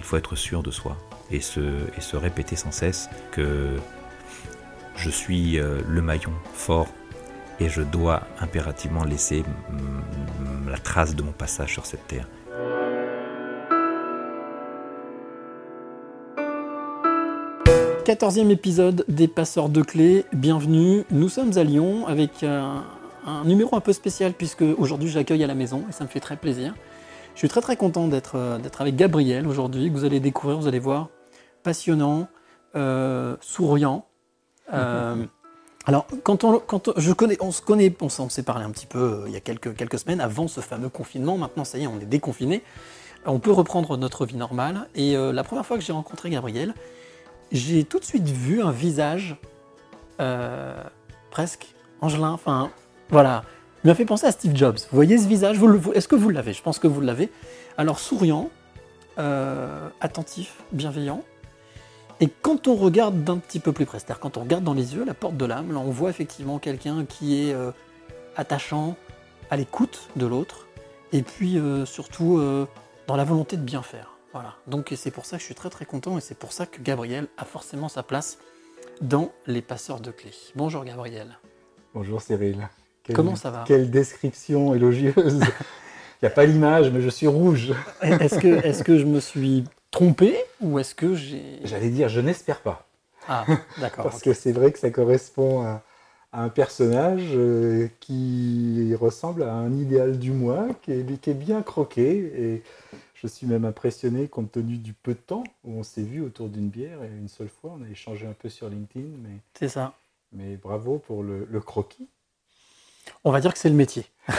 [0.00, 0.96] Il faut être sûr de soi
[1.30, 3.76] et se, et se répéter sans cesse que
[4.96, 6.88] je suis euh, le maillon fort
[7.60, 9.44] et je dois impérativement laisser
[10.66, 12.26] la trace de mon passage sur cette terre.
[18.06, 21.04] Quatorzième épisode des Passeurs de Clés, bienvenue.
[21.10, 22.84] Nous sommes à Lyon avec un,
[23.26, 26.20] un numéro un peu spécial puisque aujourd'hui j'accueille à la maison et ça me fait
[26.20, 26.72] très plaisir.
[27.34, 30.58] Je suis très très content d'être euh, d'être avec Gabriel aujourd'hui, que vous allez découvrir,
[30.58, 31.08] vous allez voir,
[31.62, 32.28] passionnant,
[32.76, 34.06] euh, souriant.
[34.72, 35.24] Euh,
[35.84, 38.86] alors, quand on, quand on- je connais, on se connaît, on s'est parlé un petit
[38.86, 41.36] peu euh, il y a quelques, quelques semaines avant ce fameux confinement.
[41.38, 42.62] Maintenant, ça y est, on est déconfiné.
[43.26, 44.86] On peut reprendre notre vie normale.
[44.94, 46.72] Et la première fois que j'ai rencontré Gabriel,
[47.50, 49.34] j'ai tout de suite vu un visage
[51.32, 52.30] presque angelin.
[52.30, 52.70] Enfin,
[53.08, 53.42] voilà.
[53.82, 54.76] Il m'a fait penser à Steve Jobs.
[54.76, 55.58] Vous voyez ce visage?
[55.94, 56.52] Est-ce que vous l'avez?
[56.52, 57.30] Je pense que vous l'avez.
[57.78, 58.50] Alors, souriant,
[59.18, 61.24] euh, attentif, bienveillant.
[62.20, 64.94] Et quand on regarde d'un petit peu plus près, c'est-à-dire quand on regarde dans les
[64.94, 67.70] yeux, la porte de l'âme, là, on voit effectivement quelqu'un qui est euh,
[68.36, 68.96] attachant,
[69.48, 70.66] à l'écoute de l'autre,
[71.12, 72.38] et puis euh, surtout
[73.06, 74.12] dans la volonté de bien faire.
[74.32, 74.54] Voilà.
[74.66, 76.80] Donc c'est pour ça que je suis très très content, et c'est pour ça que
[76.82, 78.38] Gabriel a forcément sa place
[79.00, 80.36] dans les passeurs de clés.
[80.54, 81.38] Bonjour Gabriel.
[81.94, 82.68] Bonjour Cyril.
[83.10, 85.40] Quelle- Comment ça va Quelle description élogieuse.
[86.22, 87.72] Il n'y a pas l'image, mais je suis rouge.
[88.02, 91.60] Est-ce que, est que je me suis trompé ou est-ce que j'ai...
[91.64, 92.86] J'allais dire, je n'espère pas.
[93.26, 93.46] Ah,
[93.80, 94.04] d'accord.
[94.10, 95.82] Parce que c'est vrai que ça correspond à,
[96.32, 101.34] à un personnage euh, qui ressemble à un idéal du moi, qui est, qui est
[101.34, 102.10] bien croqué.
[102.36, 102.62] Et
[103.14, 106.50] je suis même impressionné compte tenu du peu de temps où on s'est vu autour
[106.50, 107.02] d'une bière.
[107.02, 109.08] Et une seule fois, on a échangé un peu sur LinkedIn.
[109.22, 109.94] Mais, C'est ça.
[110.32, 112.08] mais bravo pour le, le croquis.
[113.24, 114.04] On va dire que c'est le métier.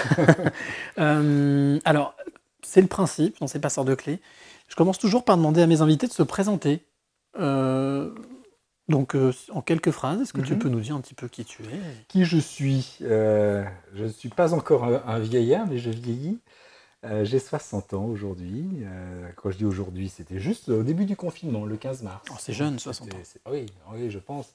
[0.99, 2.15] Euh, alors,
[2.63, 4.19] c'est le principe dans ces passeurs de clés.
[4.67, 6.85] Je commence toujours par demander à mes invités de se présenter.
[7.39, 8.13] Euh,
[8.87, 10.59] donc, euh, en quelques phrases, est-ce que tu Mhm.
[10.59, 11.79] peux nous dire un petit peu qui tu es?
[12.07, 12.97] Qui je suis?
[12.99, 13.63] Je
[13.97, 16.39] ne suis pas encore un, un vieillard, mais je vieillis.
[17.23, 18.83] J'ai 60 ans aujourd'hui.
[19.37, 22.21] Quand je dis aujourd'hui, c'était juste au début du confinement, le 15 mars.
[22.29, 23.51] Oh, c'est jeune, 60 C'était- ans.
[23.51, 24.53] Oui, oui, je pense.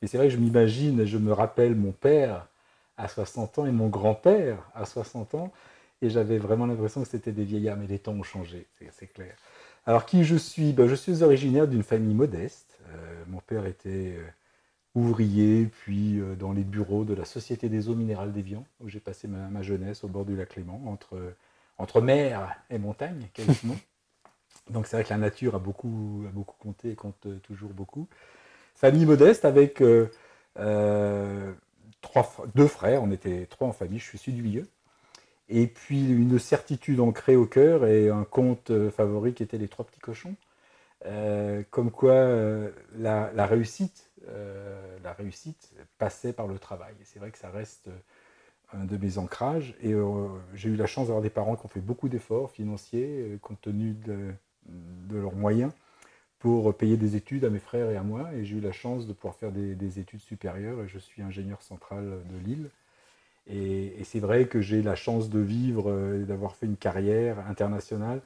[0.00, 2.46] Et c'est vrai que je m'imagine, je me rappelle mon père
[2.98, 5.52] à 60 ans et mon grand-père à 60 ans.
[6.02, 9.34] Et j'avais vraiment l'impression que c'était des vieillards, mais les temps ont changé, c'est- clair.
[9.86, 10.72] Alors, qui je suis?
[10.72, 12.78] Ben, Je suis originaire d'une famille modeste.
[12.90, 14.26] Euh, mon père était euh,
[14.94, 19.00] ouvrier, puis euh, dans les bureaux de la Société des eaux minérales d'Evian, où j'ai
[19.00, 21.34] passé ma, jeunesse au bord du lac Léman, entre,
[21.78, 23.76] entre mer et montagne, quasiment.
[24.70, 28.06] Donc c'est vrai que la nature a beaucoup, a beaucoup compté et compte toujours beaucoup.
[28.74, 29.82] Famille modeste avec
[32.54, 34.66] deux frères, on était trois en famille, je suis celui du milieu.
[35.48, 39.68] Et puis une certitude ancrée au cœur et un conte euh, favori qui était Les
[39.68, 40.36] Trois Petits Cochons.
[41.06, 44.10] Euh, comme quoi euh, la, réussite,
[45.02, 46.94] la réussite passait par le travail.
[47.04, 47.88] C'est vrai que ça reste
[48.72, 49.74] un de mes ancrages.
[49.80, 49.94] Et
[50.54, 53.94] j'ai eu la chance d'avoir des parents qui ont fait beaucoup d'efforts financiers, compte tenu
[53.94, 55.72] de leurs moyens,
[56.38, 58.28] pour payer des études à mes frères et à moi.
[58.36, 60.82] Et j'ai eu la chance de pouvoir faire des, des études supérieures.
[60.82, 62.70] Et je suis ingénieur central de Lille.
[63.50, 66.76] Et, et c'est vrai que j'ai la chance de vivre euh, et d'avoir fait une
[66.76, 68.20] carrière internationale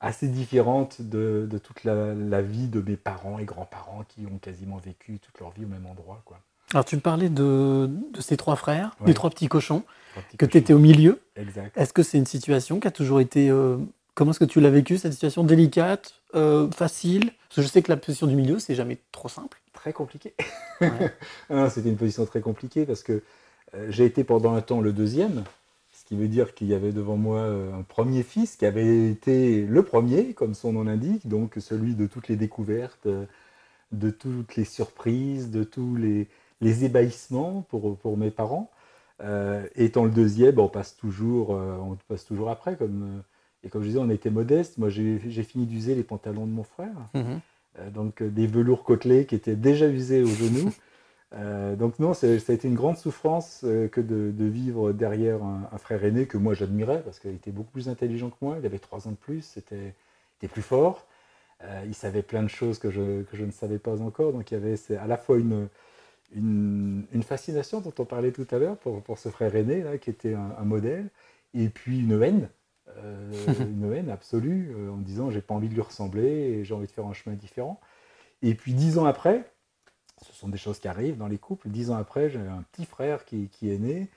[0.00, 4.38] assez différente de, de toute la, la vie de mes parents et grands-parents qui ont
[4.38, 6.20] quasiment vécu toute leur vie au même endroit.
[6.26, 6.38] Quoi.
[6.74, 9.06] Alors, tu me parlais de, de ces trois frères, Ouais.
[9.06, 11.20] des trois petits cochons, Trois petits que tu étais au milieu.
[11.36, 11.76] Exact.
[11.78, 13.48] Est-ce que c'est une situation qui a toujours été.
[13.48, 13.78] euh,
[14.16, 17.30] comment est-ce que tu l'as vécu, cette situation délicate, euh, facile?
[17.48, 19.60] Parce que je sais que la position du milieu, c'est jamais trop simple.
[19.72, 20.34] Très compliqué.
[20.80, 20.88] Ouais.
[21.50, 23.22] Ah, C'était une position très compliquée parce que
[23.74, 25.44] euh, j'ai été pendant un temps le deuxième,
[25.92, 29.10] ce qui veut dire qu'il y avait devant moi euh, un premier fils qui avait
[29.10, 33.06] été le premier, comme son nom l'indique, donc celui de toutes les découvertes,
[33.92, 36.26] de toutes les surprises, de tous les,
[36.62, 38.70] les ébahissements pour, pour mes parents.
[39.22, 42.76] Euh, étant le deuxième, on passe toujours, on passe toujours après.
[42.76, 43.22] Comme,
[43.66, 44.78] et comme je disais, on était modeste.
[44.78, 46.94] Moi, j'ai fini d'user les pantalons de mon frère.
[47.14, 47.40] Mhm.
[47.78, 50.72] Euh, donc euh, des velours côtelés qui étaient déjà usés aux genoux.
[51.34, 55.42] Euh, donc non, ça a été une grande souffrance euh, que de, de vivre derrière
[55.42, 58.56] un, un frère aîné que moi j'admirais parce qu'il était beaucoup plus intelligent que moi,
[58.60, 59.92] il avait trois ans de plus, c'était
[60.38, 61.04] était plus fort.
[61.84, 64.32] Il savait plein de choses que je, que je ne savais pas encore.
[64.32, 65.68] Donc il y avait à la fois une,
[66.32, 69.98] une, une fascination dont on parlait tout à l'heure pour, pour ce frère aîné, là,
[69.98, 71.08] qui était un, un modèle,
[71.54, 72.48] et puis une haine,
[73.60, 76.86] une haine absolue, euh, en disant j'ai pas envie de lui ressembler et j'ai envie
[76.86, 77.80] de faire un chemin différent.
[78.42, 79.50] Et puis dix ans après,
[80.22, 82.84] ce sont des choses qui arrivent dans les couples, dix ans après, j'ai un petit
[82.84, 84.08] frère qui, est né,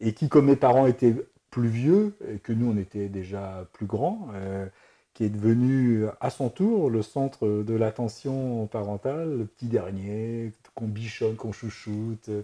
[0.00, 1.14] et qui, comme mes parents étaient
[1.50, 4.66] plus vieux, et que nous on était déjà plus grands, euh,
[5.14, 10.86] qui est devenu à son tour le centre de l'attention parentale, le petit dernier, qu'on
[10.86, 12.42] bichonne, qu'on chouchoute, euh,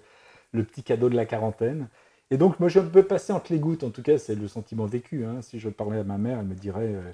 [0.53, 1.89] le petit cadeau de la quarantaine.
[2.31, 4.87] Et donc, moi, je peux passer entre les gouttes, en tout cas, c'est le sentiment
[4.87, 5.25] vécu.
[5.25, 5.43] hein.
[5.43, 7.13] Si je parlais à ma mère, elle me dirait euh,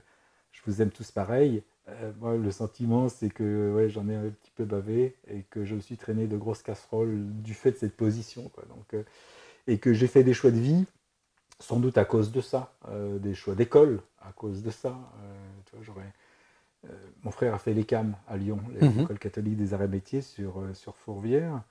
[0.53, 1.62] Je vous aime tous pareil.
[1.88, 5.64] Euh, moi, le sentiment, c'est que ouais, j'en ai un petit peu bavé et que
[5.64, 8.49] je me suis traîné de grosses casseroles du fait de cette position.
[8.50, 8.64] Quoi.
[8.70, 9.05] Donc, euh,
[9.69, 10.87] et que j'ai fait des choix de vie,
[11.61, 12.75] sans doute à cause de ça,
[13.20, 14.97] des choix d'école à cause de ça.
[15.67, 16.12] Tu vois, j'aurais-
[17.23, 18.91] mon frère a fait l'ECAM à Lyon, Mhm.
[18.99, 21.62] l'école catholique des arts et métiers sur, sur Fourvière.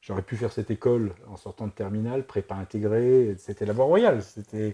[0.00, 3.34] J'aurais pu faire cette école en sortant de terminale, prépa intégrée.
[3.38, 4.22] C'était la voie royale.
[4.22, 4.72] C'était,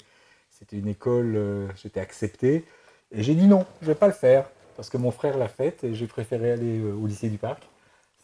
[0.73, 2.65] une école, euh, j'étais accepté.
[3.11, 4.47] Et j'ai dit non, je vais pas le faire.
[4.77, 7.63] Parce que mon frère l'a faite et j'ai préféré aller euh, au lycée du Parc,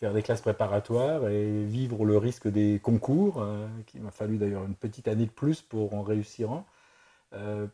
[0.00, 4.64] faire des classes préparatoires et vivre le risque des concours, euh, qu'il m'a fallu d'ailleurs
[4.64, 6.64] une petite année de plus pour en réussir un.
[7.34, 7.66] Euh,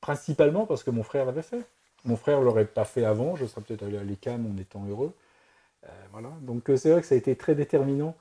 [0.00, 1.64] principalement parce que mon frère l'avait fait.
[2.04, 5.14] Mon frère l'aurait pas fait avant, je serais peut-être allé à l'ECAM en étant heureux.
[6.12, 6.30] Voilà.
[6.40, 8.16] Donc c'est vrai que ça a été très déterminant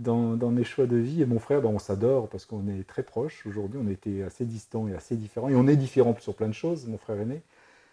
[0.00, 1.22] dans, dans mes choix de vie.
[1.22, 3.46] Et mon frère, ben, on s'adore parce qu'on est très proches.
[3.46, 5.48] Aujourd'hui, on était assez distants et assez différents.
[5.48, 7.42] Et on est différents sur plein de choses, mon frère aîné.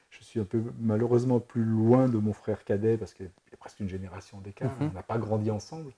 [0.09, 3.57] Je suis un peu malheureusement plus loin de mon frère cadet parce qu'il y a
[3.57, 4.71] presque une génération d'écart.
[4.79, 4.89] Mhm.
[4.91, 5.91] On n'a pas grandi ensemble.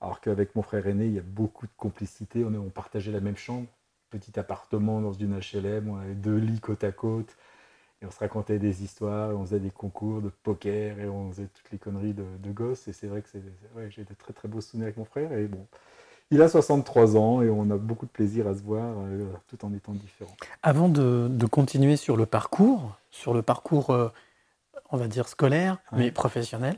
[0.00, 2.44] Alors qu'avec mon frère aîné, il y a beaucoup de complicité.
[2.44, 3.68] On, on partageait la même chambre,
[4.10, 5.88] petit appartement dans une HLM.
[5.88, 7.36] On avait deux lits côte à côte.
[8.02, 11.48] Et on se racontait des histoires, on faisait des concours de poker et on faisait
[11.54, 12.86] toutes les conneries de, de gosses.
[12.88, 13.42] Et c'est vrai que c'est,
[13.74, 15.32] ouais, j'ai de très très beaux souvenirs avec mon frère.
[15.32, 15.66] Et bon,
[16.30, 19.64] il a 63 ans et on a beaucoup de plaisir à se voir euh, tout
[19.64, 20.36] en étant différents.
[20.62, 24.08] Avant de, de continuer sur le parcours, sur le parcours, euh,
[24.90, 25.98] on va dire scolaire, Ouais.
[25.98, 26.76] mais professionnel,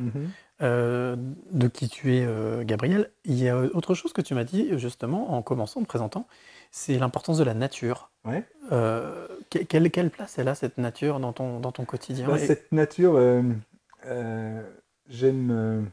[0.62, 1.17] euh,
[1.50, 2.26] de qui tu es,
[2.65, 5.88] Gabriel, il y a autre chose que tu m'as dit justement en commençant, en te
[5.88, 6.26] présentant,
[6.70, 8.11] c'est l'importance de la nature.
[8.25, 8.44] Ouais.
[8.73, 12.38] Euh, que- quelle, quelle place elle a cette nature dans ton, dans ton quotidien Bah,
[12.38, 13.43] Et- cette nature, euh,
[14.06, 14.62] euh,
[15.09, 15.91] j'aime.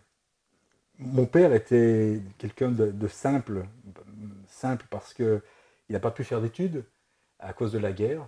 [1.00, 3.66] mon père était quelqu'un de, de simple,
[4.48, 5.42] simple parce que
[5.89, 6.83] il n'a pas pu faire d'études
[7.39, 8.27] à cause de la guerre.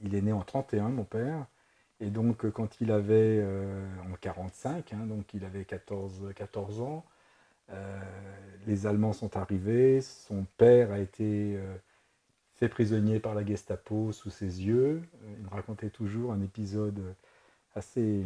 [0.00, 1.46] Il est né en 31, mon père,
[1.98, 3.44] et donc quand il avait
[4.08, 7.04] en 45, hein, donc il avait 14, 14 ans.
[7.70, 8.00] Euh,
[8.66, 11.76] les Allemands sont arrivés, son père a été euh,
[12.56, 15.02] fait prisonnier par la Gestapo sous ses yeux.
[15.24, 17.02] Euh, Il me racontait toujours un épisode
[17.74, 18.24] assez,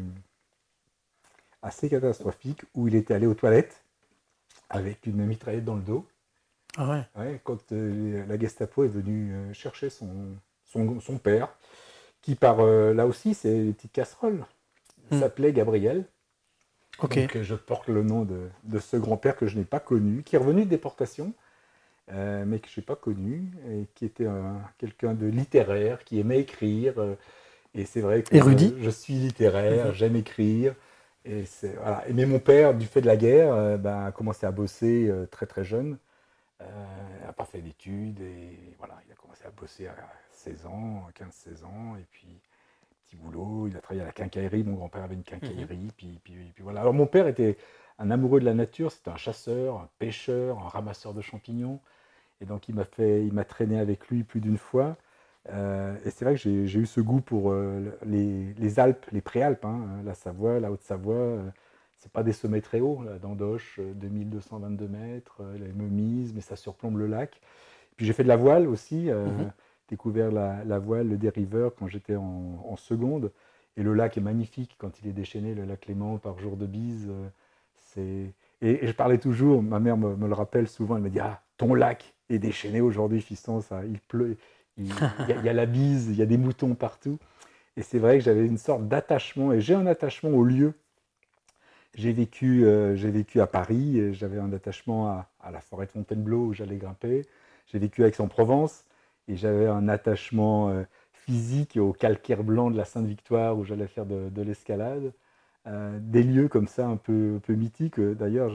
[1.62, 3.82] assez catastrophique où il était allé aux toilettes
[4.70, 6.06] avec une mitraillette dans le dos.
[6.76, 7.04] Ah ouais.
[7.16, 10.08] Ouais, quand euh, la Gestapo est venue euh, chercher son,
[10.64, 11.54] son, son père,
[12.22, 14.44] qui par euh, là aussi c'est les petites casseroles,
[15.10, 15.20] Hmm.
[15.20, 16.06] s'appelait Gabriel.
[17.00, 20.22] Donc euh, je porte le nom de, de ce grand-père que je n'ai pas connu,
[20.22, 21.32] qui est revenu de déportation,
[22.12, 26.20] euh, mais que je n'ai pas connu, et qui était un- quelqu'un de littéraire, qui
[26.20, 26.94] aimait écrire.
[27.00, 27.16] euh,
[27.74, 28.74] et c'est vrai que Érudit.
[28.78, 29.94] je, je suis littéraire, Mhm.
[29.94, 30.74] j'aime écrire.
[31.24, 32.04] Et c'est, voilà.
[32.08, 35.08] Et mais mon père, du fait de la guerre, euh, ben, a commencé à bosser
[35.08, 35.98] euh, très très jeune.
[36.60, 36.64] Euh,
[37.20, 39.96] il n'a pas fait d'études et voilà, il a commencé à bosser à
[40.32, 42.40] 16 ans, 15-16 ans, et puis
[43.12, 46.34] petit boulot, il a travaillé à la quincaillerie, mon grand-père avait une quincaillerie, puis, puis,
[46.54, 46.80] puis voilà.
[46.80, 47.56] Alors mon père était
[47.98, 51.78] un amoureux de la nature, c'était un chasseur, un pêcheur, un ramasseur de champignons,
[52.40, 54.96] et donc il m'a fait, il m'a traîné avec lui plus d'une fois.
[55.50, 59.20] Euh, et c'est vrai que j'ai eu ce goût pour euh, les, les Alpes, les
[59.20, 61.14] préalpes, hein, la Savoie, la Haute-Savoie.
[61.14, 61.50] euh,
[61.96, 66.40] c'est pas des sommets très hauts, la d'Andoche, euh, 2222 mètres, euh, les Memises, mais
[66.40, 67.40] ça surplombe le lac.
[67.96, 69.52] Puis j'ai fait de la voile aussi, Mhm.
[69.88, 73.32] Découvert la, voile, le dériveur quand j'étais en, seconde.
[73.76, 76.66] Et le lac est magnifique quand il est déchaîné, le lac Clément, par jour de
[76.66, 77.08] bise.
[77.10, 77.28] euh.
[78.60, 81.74] Et, je parlais toujours, ma mère me, le rappelle souvent, elle me dit Ah, ton
[81.74, 84.36] lac est déchaîné aujourd'hui, fiston, ça, il pleut,
[84.76, 87.18] il, y, a- la bise, il y a des moutons partout.
[87.76, 90.74] Et c'est vrai que j'avais une sorte d'attachement, et j'ai un attachement au lieu.
[91.94, 96.46] J'ai vécu, euh, vécu à Paris, j'avais un attachement à, à la forêt de Fontainebleau
[96.46, 97.26] où j'allais grimper.
[97.66, 98.84] J'ai vécu à Aix-en-Provence,
[99.32, 104.06] et j'avais un attachement euh, physique au calcaire blanc de la Sainte-Victoire où j'allais faire
[104.06, 105.12] de, de l'escalade.
[105.68, 107.98] Euh, des lieux comme ça un peu, un peu mythiques.
[108.00, 108.50] Euh, D'ailleurs,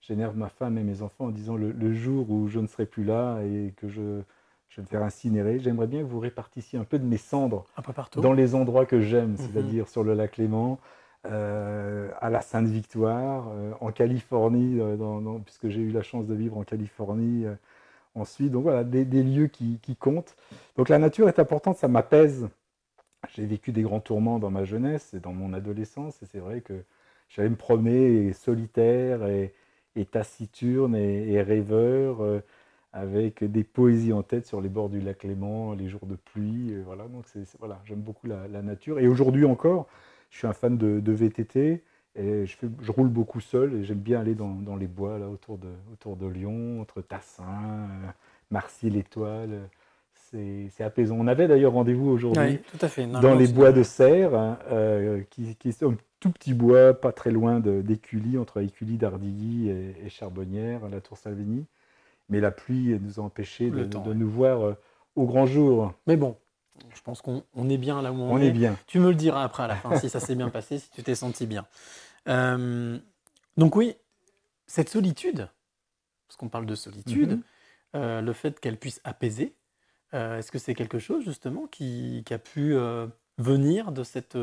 [0.00, 2.84] j'énerve ma femme et mes enfants en disant le, le jour où je ne serai
[2.86, 4.20] plus là et que je,
[4.68, 7.64] je vais me faire incinérer, j'aimerais bien que vous répartissiez un peu de mes cendres
[7.76, 8.20] Un peu partout.
[8.20, 9.36] dans les endroits que j'aime, Mhm.
[9.38, 10.78] c'est-à-dire sur le lac Léman,
[11.26, 16.34] euh, à la Sainte-Victoire, euh, en Californie, dans- dans- puisque j'ai eu la chance de
[16.34, 17.44] vivre en Californie
[18.20, 18.50] ensuite.
[18.50, 20.36] Donc voilà, des, lieux qui, qui comptent.
[20.76, 22.48] Donc la nature est importante, ça m'apaise.
[23.34, 26.60] J'ai vécu des grands tourments dans ma jeunesse et dans mon adolescence, et c'est vrai
[26.60, 26.84] que
[27.28, 29.52] j'allais me promener solitaire et,
[30.12, 32.40] taciturne et, rêveur, euh,
[32.92, 36.72] avec des poésies en tête sur les bords du lac Léman, les jours de pluie.
[36.72, 39.00] euh, voilà, donc c'est, voilà, j'aime beaucoup la, nature.
[39.00, 39.88] Et aujourd'hui encore,
[40.30, 41.82] je suis un fan de VTT
[42.18, 45.18] et je, fais- je roule beaucoup seul et j'aime bien aller dans, dans les bois
[45.18, 48.10] là autour de, autour de Lyon, entre Tassin, euh,
[48.50, 49.68] Marcy-l'Étoile.
[50.30, 51.16] C'est, c'est apaisant.
[51.18, 52.60] On avait d'ailleurs rendez-vous aujourd'hui
[53.00, 56.92] Oui, dans les bois de serre, hein, euh, qui, qui sont un tout petit bois,
[56.92, 61.64] pas très loin d'Écully, entre Écully, Dardilly et, et Charbonnières, la Tour Salvini.
[62.28, 64.74] Mais la pluie nous a empêchés de, temps, nous voir euh,
[65.16, 65.94] au grand jour.
[66.06, 66.36] Mais bon,
[66.94, 68.76] je pense qu'on on est bien là où on, On est bien.
[68.86, 71.02] Tu me le diras après à la fin si ça s'est bien passé, si tu
[71.02, 71.66] t'es senti bien.
[72.28, 72.98] Euh,
[73.56, 73.96] donc oui,
[74.66, 75.48] cette solitude,
[76.26, 77.42] parce qu'on parle de solitude, Mhm.
[77.96, 79.54] euh, le fait qu'elle puisse apaiser,
[80.14, 82.74] euh, est-ce que c'est quelque chose justement qui, qui a pu
[83.38, 84.38] venir de cette,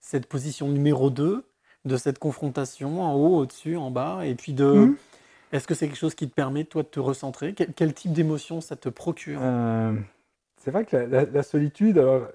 [0.00, 1.44] cette position numéro 2,
[1.84, 4.64] de cette confrontation en haut, au-dessus, en bas, et puis de...
[4.72, 4.96] Mhm.
[5.52, 7.54] Est-ce que c'est quelque chose qui te permet, toi, de te recentrer?
[7.54, 9.40] Quel, quel type d'émotion ça te procure?
[10.58, 12.28] C'est vrai que la, la- la solitude, alors,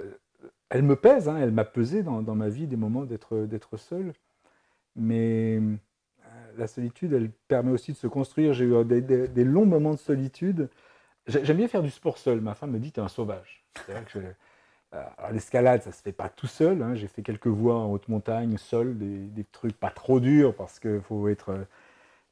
[0.69, 4.11] elle me pèse, hein, elle m'a pesé dans, dans ma vie des moments d'être seul.
[4.95, 5.77] Mais euh,
[6.57, 8.53] la solitude, elle permet aussi de se construire.
[8.53, 10.69] J'ai eu des, des- longs moments de solitude.
[11.27, 12.41] J'ai- J'aime bien faire du sport seul.
[12.41, 13.65] Ma femme me dit, tu es un sauvage.
[14.93, 16.81] Euh, L'escalade, ça se fait pas tout seul.
[16.81, 16.95] hein.
[16.95, 21.01] J'ai fait quelques voies en haute montagne seul, des, trucs pas trop durs parce qu'il
[21.01, 21.63] faut être euh,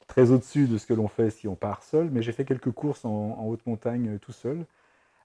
[0.06, 2.10] très au-dessus de ce que l'on fait si on part seul.
[2.10, 4.66] Mais j'ai fait quelques courses en, haute montagne euh, tout seul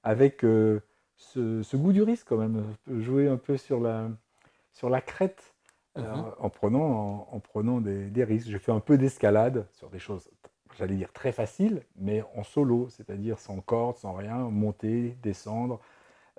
[0.03, 0.81] avec euh,
[1.17, 4.10] ce, ce goût du risque quand même, euh, jouer un peu sur la,
[4.74, 5.53] sur la crête
[6.01, 6.25] euh, Mhm.
[6.39, 8.50] en prenant, en, en prenant des, des risques.
[8.50, 10.29] J'ai fait un peu d'escalade sur des choses,
[10.77, 15.79] j'allais dire très faciles, mais en solo, c'est-à-dire sans corde, sans rien, monter, descendre.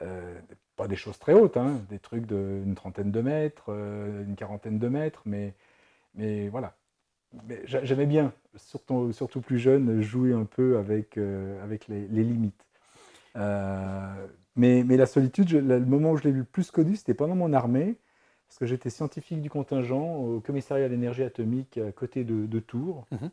[0.02, 0.40] euh,
[0.76, 4.78] pas des choses très hautes, hein, des trucs d'une trentaine de mètres, euh, une quarantaine
[4.78, 5.54] de mètres, mais,
[6.14, 6.76] mais voilà.
[7.48, 12.08] Mais j'a- J'aimais bien, surtout, surtout plus jeune, jouer un peu avec, euh, avec les,
[12.08, 12.66] les limites.
[14.56, 17.34] Mais, mais la solitude, je- le moment où je l'ai le plus connu, c'était pendant
[17.36, 17.96] mon armée,
[18.50, 22.58] parce que j'étais scientifique du contingent au commissariat à l'énergie atomique à côté de, de
[22.58, 23.06] Tours.
[23.12, 23.30] Mhm.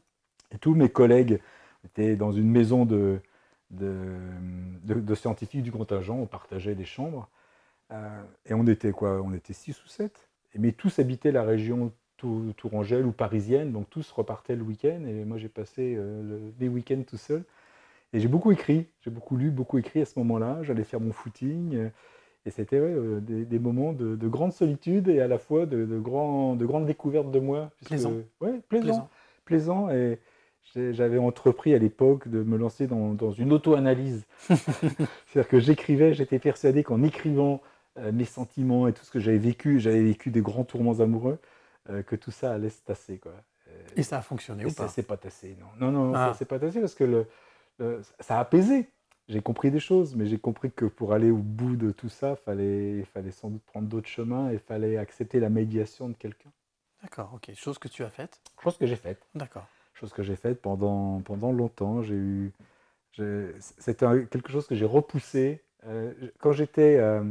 [0.53, 1.41] Et tous mes collègues
[1.83, 3.19] étaient dans une maison de,
[3.71, 4.15] de,
[4.83, 7.27] de- de scientifiques du contingent, on partageait des chambres.
[7.91, 9.19] Euh, et on était quoi?
[9.23, 10.29] On était six ou sept.
[10.53, 15.03] Mais tous habitaient la région Tou- tourangelle ou parisienne, donc tous repartaient le week-end.
[15.07, 17.43] Et moi, j'ai passé euh, des week-ends tout seul.
[18.13, 20.61] Et j'ai beaucoup écrit, j'ai beaucoup lu, beaucoup écrit à ce moment-là.
[20.61, 21.89] J'allais faire mon footing.
[22.47, 25.65] Et c'était ouais, euh, des, des moments de, de grande solitude et à la fois
[25.65, 27.69] de, de, grands- de grandes découvertes de moi.
[27.75, 28.13] puisque- Plaisant.
[28.39, 28.85] Ouais, plaisant.
[28.85, 29.09] Plaisant.
[29.45, 29.89] Plaisant.
[29.91, 30.19] Et
[30.93, 34.25] j'avais entrepris à l'époque de me lancer dans, dans une auto-analyse.
[34.47, 37.61] C'est-à-dire que j'écrivais, j'étais persuadé qu'en écrivant
[37.99, 41.39] euh, mes sentiments et tout ce que j'avais vécu, j'avais vécu des grands tourments amoureux,
[41.89, 43.17] euh, que tout ça allait se tasser.
[43.17, 43.33] Quoi.
[43.95, 45.91] Et ça a fonctionné ou ça pas s'est pas tassé, non.
[45.91, 46.29] Non, non, Ah.
[46.31, 47.25] ça s'est pas tassé parce que le,
[47.79, 48.87] le- ça a apaisé.
[49.27, 52.37] J'ai compris des choses, mais j'ai compris que pour aller au bout de tout ça,
[52.37, 56.49] fallait, fallait sans doute prendre d'autres chemins et fallait accepter la médiation de quelqu'un.
[57.01, 57.53] D'accord, ok.
[57.53, 58.41] Chose que tu as faite.
[58.63, 59.27] Chose que j'ai faite.
[59.35, 59.67] D'accord.
[59.93, 62.03] Chose que j'ai faite pendant, pendant longtemps.
[62.03, 62.53] J'ai eu,
[63.59, 65.61] c'était quelque chose que j'ai repoussé.
[65.85, 67.23] Euh, quand j'étais euh,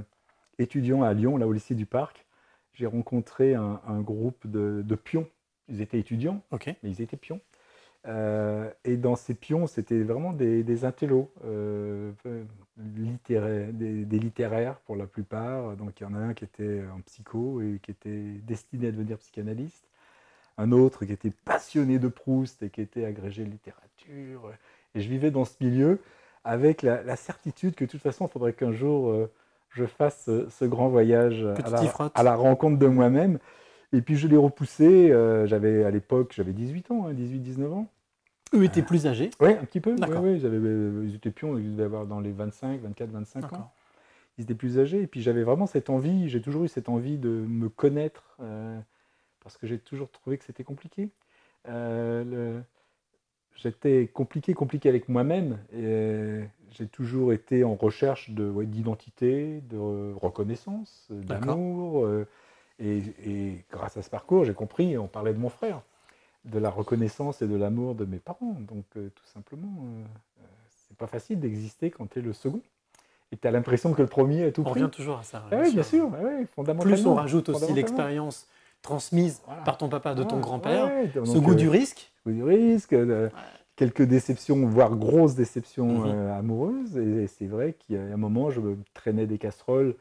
[0.59, 2.27] étudiant à Lyon, là au lycée du Parc,
[2.75, 5.29] j'ai rencontré un, un groupe de, de pions.
[5.69, 7.41] Ils étaient étudiants, mais ils étaient pions.
[8.09, 12.13] Euh, et dans ces pions, c'était vraiment des, des intellos, euh,
[12.79, 15.77] littéraires, des, des littéraires pour la plupart.
[15.77, 18.93] Donc il y en a un qui était en psycho et qui était destiné à
[18.93, 19.89] devenir psychanalyste.
[20.59, 24.51] Un autre qui était passionné de Proust et qui était agrégé de littérature.
[24.95, 26.01] Et je vivais dans ce milieu
[26.45, 29.31] avec la, la certitude que de toute façon, il faudrait qu'un jour euh,
[29.71, 31.83] je fasse ce, ce grand voyage à la,
[32.15, 33.39] à rencontre de moi-même.
[33.93, 35.09] Et puis je l'ai repoussé,
[35.45, 37.87] j'avais à l'époque, j'avais 18 ans, 18-19 ans.
[38.55, 39.31] Eux étaient plus âgés.
[39.41, 39.95] Oui, un petit peu.
[40.37, 43.73] Ils, avaient- euh, ils étaient pions, ils devaient avoir dans les 25, 24, 25 ans.
[44.39, 45.03] Ils étaient plus âgés.
[45.03, 48.79] Et puis j'avais vraiment cette envie, j'ai toujours eu cette envie de me connaître, euh,
[49.43, 51.11] parce que j'ai toujours trouvé que c'était compliqué.
[51.69, 52.63] Euh, le-
[53.57, 55.59] J'étais compliqué, compliqué avec moi-même.
[55.75, 62.05] Et j'ai toujours été en recherche de- ouais, d'identité, de reconnaissance, d'amour.
[62.05, 62.27] euh,
[62.79, 65.81] et, et grâce à ce parcours, j'ai compris, on parlait de mon frère,
[66.47, 68.57] de la reconnaissance et de l'amour de mes parents.
[68.61, 70.03] Donc, euh, tout simplement, euh,
[70.43, 70.47] euh,
[70.89, 72.61] c'est pas facile d'exister quand tu es le second.
[73.33, 74.81] Et tu as l'impression que le premier a tout On pris.
[74.81, 75.43] revient toujours à ça.
[75.51, 76.19] Ah oui, bien sûr, ah
[76.55, 76.95] fondamentalement.
[76.95, 78.47] Plus on rajoute aussi l'expérience
[78.83, 79.63] transmise Voilà.
[79.63, 80.87] par ton papa, de ton grand-père.
[80.87, 82.13] ouais, Ce goût euh, du risque.
[82.25, 83.29] goût du risque, euh,
[83.75, 86.13] quelques déceptions, voire grosses déceptions Mhm.
[86.15, 86.97] euh, amoureuses.
[86.97, 89.97] Et, et c'est vrai qu'il y a un moment, je me traînais des casseroles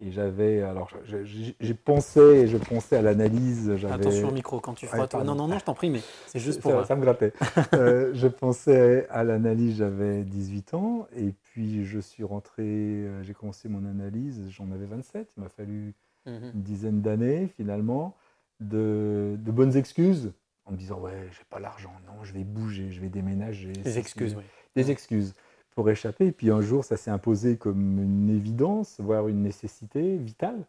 [0.00, 0.62] et j'avais.
[0.62, 3.70] Alors, j'ai pensé, je pensais à l'analyse.
[3.90, 5.12] Attention au micro quand tu frottes.
[5.12, 5.34] pardon.
[5.34, 6.70] non, non, non, je t'en prie, mais c'est juste pour.
[6.70, 7.32] ça, euh, ça me grattait.
[7.74, 13.34] Euh, je pensais à l'analyse, j'avais 18 ans, et puis je suis rentré, euh, j'ai
[13.34, 15.28] commencé mon analyse, j'en avais 27.
[15.36, 15.94] Il m'a fallu
[16.26, 16.52] mhm.
[16.54, 18.16] une dizaine d'années finalement,
[18.60, 20.32] de, de bonnes excuses,
[20.64, 23.72] en me disant ouais, j'ai pas l'argent, non, je vais bouger, je vais déménager.
[23.72, 24.44] Des excuses, oui.
[24.74, 25.34] Des excuses
[25.78, 26.26] pour échapper.
[26.26, 30.64] Et puis un jour, ça s'est imposé comme une évidence, voire une nécessité vitale.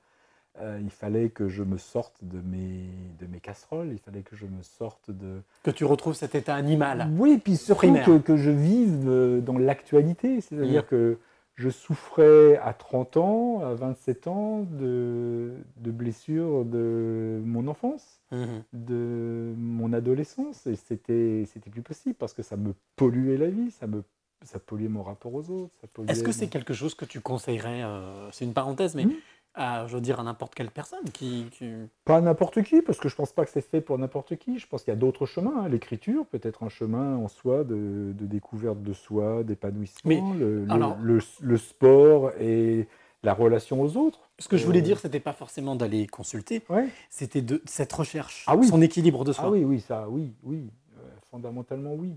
[0.61, 2.83] Euh, il fallait que je me sorte de mes,
[3.19, 6.53] de mes casseroles, il fallait que je me sorte de, Que tu retrouves cet état
[6.53, 7.09] animal.
[7.17, 10.41] oui, et puis surtout que, que je vive euh, dans l'actualité.
[10.41, 10.87] C'est-à-dire Mhm.
[10.89, 11.17] que
[11.55, 18.61] je souffrais à 30 ans, à 27 ans de, de blessures de mon enfance, Mhm.
[18.73, 20.67] de mon adolescence.
[20.67, 24.03] Et c'était, c'était plus possible parce que ça me polluait la vie, ça, me,
[24.43, 25.73] ça polluait mon rapport aux autres.
[25.93, 29.13] polluait Est-ce que c'est quelque chose que tu conseillerais euh, C'est une parenthèse, mais Mhm.
[29.55, 31.47] à, je veux dire à n'importe quelle personne qui.
[31.51, 31.71] qui-
[32.05, 34.57] Pas n'importe qui, parce que je pense pas que c'est fait pour n'importe qui.
[34.59, 35.63] Je pense qu'il y a d'autres chemins.
[35.65, 35.69] hein.
[35.69, 40.33] L'écriture peut être un chemin en soi de, de découverte de soi, d'épanouissement.
[40.33, 42.87] Le, le- alors- le- le sport et
[43.23, 44.29] la relation aux autres.
[44.39, 46.87] Ce que je voulais Euh, dire, c'était pas forcément d'aller consulter, Ouais.
[47.09, 48.65] c'était de cette recherche, Ah oui.
[48.67, 49.43] son équilibre de soi.
[49.47, 50.69] Ah oui, oui, ça, oui, oui.
[50.97, 52.15] Euh, fondamentalement, oui.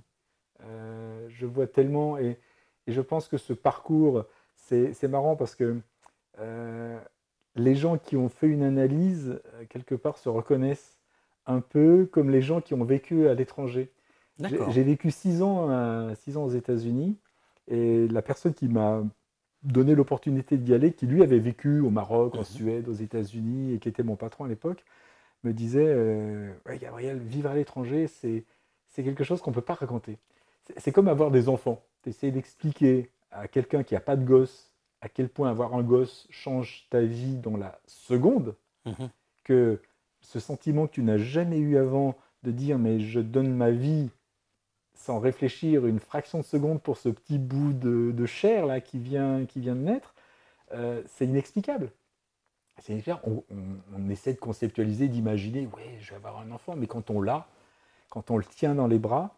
[0.65, 2.39] Euh, je vois tellement, et,
[2.87, 4.25] et je pense que ce parcours,
[4.57, 5.77] c'est marrant parce que
[6.39, 6.99] euh,
[7.57, 10.99] les gens qui ont fait une analyse, euh, quelque part, se reconnaissent
[11.47, 13.91] un peu comme les gens qui ont vécu à l'étranger.
[14.71, 17.17] J'ai vécu six ans, à- six ans aux États-Unis,
[17.69, 19.03] et la personne qui m'a
[19.63, 22.45] donné l'opportunité d'y aller, qui lui avait vécu au Maroc, en Mhm.
[22.45, 24.85] Suède, aux États-Unis, et qui était mon patron à l'époque,
[25.45, 28.45] me disait euh, Ouais, Gabriel, vivre à l'étranger, c'est
[28.89, 30.19] c'est quelque chose qu'on ne peut pas raconter.
[30.77, 31.83] C'est- comme avoir des enfants.
[32.03, 34.71] Tu essaies d'expliquer à quelqu'un qui n'a pas de gosse
[35.01, 38.55] à quel point avoir un gosse change ta vie dans la seconde,
[38.87, 39.09] Mhm.
[39.43, 39.81] que
[40.21, 44.11] ce sentiment que tu n'as jamais eu avant de dire mais je donne ma vie
[44.95, 48.99] sans réfléchir une fraction de seconde pour ce petit bout de, de chair là qui
[48.99, 50.15] vient, qui vient de naître,
[50.73, 51.91] euh, c'est inexplicable.
[52.79, 53.03] C'est.
[53.25, 57.11] On, on- on essaie de conceptualiser, d'imaginer, ouais, je vais avoir un enfant, mais quand
[57.11, 57.47] on l'a,
[58.11, 59.35] quand on le tient dans les bras,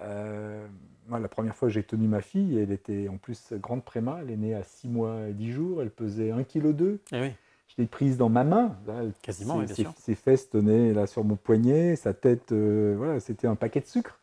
[0.00, 0.66] euh,
[1.08, 4.18] moi, la première fois que j'ai tenu ma fille, elle était en plus grande préma,
[4.22, 6.98] elle est née à 6 mois et 10 jours, elle pesait 1,2 kg.
[7.12, 7.32] Eh oui.
[7.68, 8.76] Je l'ai prise dans ma main.
[8.86, 9.92] Là, Quasiment, ses, oui, bien ses- sûr.
[9.96, 13.86] ses fesses tenaient là sur mon poignet, sa tête, euh, voilà, c'était un paquet de
[13.86, 14.18] sucre.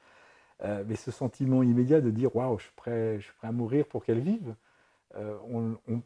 [0.63, 3.51] Euh, mais ce sentiment immédiat de dire waouh, je suis prêt, je suis prêt à
[3.51, 4.55] mourir pour qu'elle vive,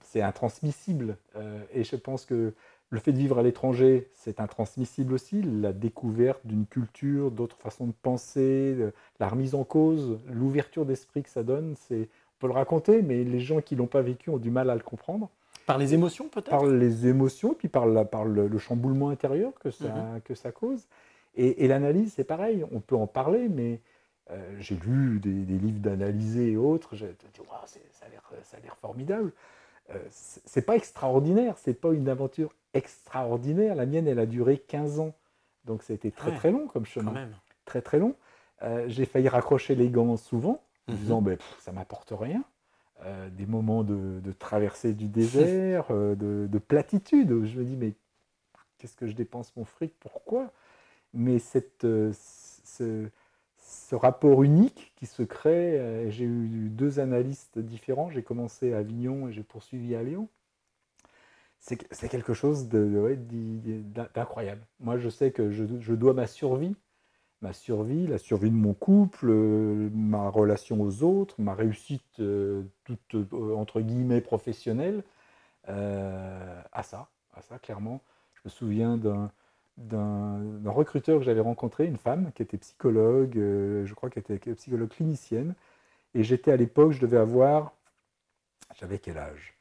[0.01, 1.17] c'est intransmissible.
[1.73, 2.53] Et je pense que
[2.89, 5.41] le fait de vivre à l'étranger, c'est intransmissible aussi.
[5.41, 11.23] La découverte d'une culture, d'autres façons de penser, de- la remise en cause, l'ouverture d'esprit
[11.23, 14.30] que ça donne, c'est, on peut le raconter, mais les gens qui l'ont pas vécu
[14.30, 15.30] ont du mal à le comprendre
[15.65, 16.50] Par les émotions, peut-être?
[16.50, 20.21] Par les émotions, puis par, la, par le, le chamboulement intérieur que ça, Mhm.
[20.23, 20.88] que ça cause.
[21.36, 23.82] Et, et l'analyse, c'est pareil, on peut en parler, mais
[24.32, 27.26] euh, j'ai lu des, des livres d'analyser et autres, j'ai dit,
[28.12, 29.32] l'air ça a l'air formidable.
[29.91, 33.76] Euh, c'est pas extraordinaire, c'est pas une aventure extraordinaire.
[33.76, 35.13] La mienne, elle a duré 15 ans,
[35.65, 37.36] donc c'était très Ouais, très long comme Quand chemin, même.
[37.65, 38.15] très très long.
[38.63, 40.97] Euh, j'ai failli raccrocher les gants souvent, en Mhm.
[41.00, 42.43] disant, ben, pff, ça m'apporte rien.
[43.06, 47.63] Euh, des moments de, de traversée du désert, euh, de, de platitude, où je me
[47.63, 47.93] dis, mais
[48.78, 50.52] qu'est-ce que je dépense mon fric, pourquoi?
[51.13, 53.08] Mais cette, ce,
[53.67, 58.77] ce rapport unique qui se crée, euh, j'ai eu deux analystes différents, j'ai commencé à
[58.77, 60.30] Avignon et j'ai poursuivi à Lyon.
[61.60, 64.62] C'est quelque chose d'incroyable.
[64.80, 66.75] Moi, je sais que je, dois ma survie
[67.41, 72.63] ma survie, la survie de mon couple, euh, ma relation aux autres, ma réussite euh,
[72.84, 75.03] toute entre guillemets professionnelle,
[75.67, 78.01] à ça, à ça clairement.
[78.34, 79.30] Je me souviens d'un
[79.78, 84.56] d'un recruteur que j'avais rencontré, une femme qui était psychologue, euh, je crois qu'elle était
[84.56, 85.56] psychologue clinicienne,
[86.16, 87.74] et j'étais à l'époque, je devais avoir,
[88.80, 89.56] j'avais quel âge?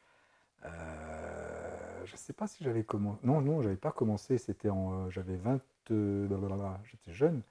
[0.64, 5.06] Euh, Je ne sais pas si j'avais commencé, non, non, j'avais pas commencé, c'était en,
[5.06, 5.60] euh, j'avais 20,
[5.92, 7.42] euh, blablabla, j'étais jeune.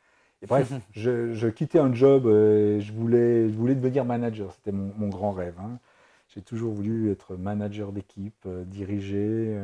[0.42, 4.72] Et bref, je, je quittais un job, euh, je, voulais, je voulais devenir manager, c'était
[4.72, 5.56] mon, mon grand rêve.
[5.60, 5.80] hein.
[6.30, 9.60] J'ai toujours voulu être manager d'équipe, diriger,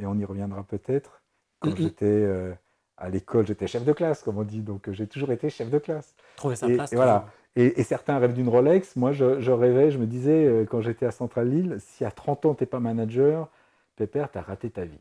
[0.00, 1.23] et on y reviendra peut-être.
[1.70, 2.52] Quand j'étais euh,
[2.96, 5.70] à l'école, j'étais chef de classe, comme on dit, donc euh, j'ai toujours été chef
[5.70, 6.14] de classe.
[6.36, 6.92] Trouver sa Et- place.
[6.92, 7.26] et voilà.
[7.56, 8.96] Et, et certains rêvent d'une Rolex.
[8.96, 12.10] Moi, je, je rêvais, je me disais, euh, quand j'étais à Central Lille, si à
[12.10, 13.48] 30 ans, tu n'es pas manager,
[13.96, 14.98] Pépère, tu as raté ta vie.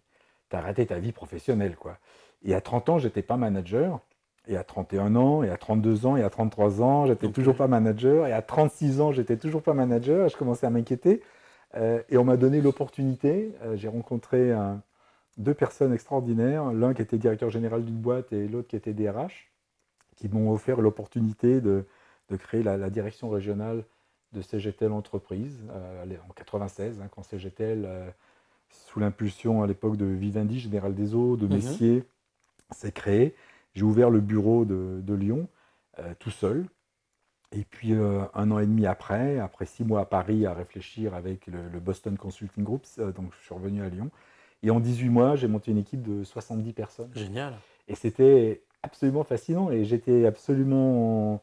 [0.49, 1.97] Tu as raté ta vie professionnelle, quoi.
[2.45, 3.99] Et à 30 ans, j'étais pas manager.
[4.47, 7.33] Et à 31 ans, et à 32 ans, et à 33 ans, j'étais Ok.
[7.33, 8.27] toujours pas manager.
[8.27, 10.27] Et à 36 ans, j'étais toujours pas manager.
[10.29, 11.21] Je commençais à m'inquiéter.
[11.75, 13.55] Euh, et on m'a donné l'opportunité.
[13.63, 14.81] Euh, J'ai rencontré un-
[15.37, 19.51] deux personnes extraordinaires, l'un qui était directeur général d'une boîte et l'autre qui était DRH,
[20.15, 21.85] qui m'ont offert l'opportunité de,
[22.29, 23.83] de créer la, la direction régionale
[24.33, 28.09] de CGTL Entreprise euh, en 96, hein, quand CGTL, euh,
[28.69, 31.53] sous l'impulsion à l'époque de Vivendi, Général des Eaux, de Mhm.
[31.53, 32.03] Messier,
[32.71, 33.35] s'est créé.
[33.75, 35.47] J'ai ouvert le bureau de, de Lyon
[35.99, 36.65] euh, tout seul.
[37.51, 41.45] Et puis un an et demi après, après six mois à Paris à réfléchir avec
[41.45, 44.09] le, le Boston Consulting Group, donc je suis revenu à Lyon.
[44.63, 47.11] Et en 18 mois, j'ai monté une équipe de 70 personnes.
[47.13, 47.53] Génial.
[47.87, 51.41] Et c'était absolument fascinant et j'étais absolument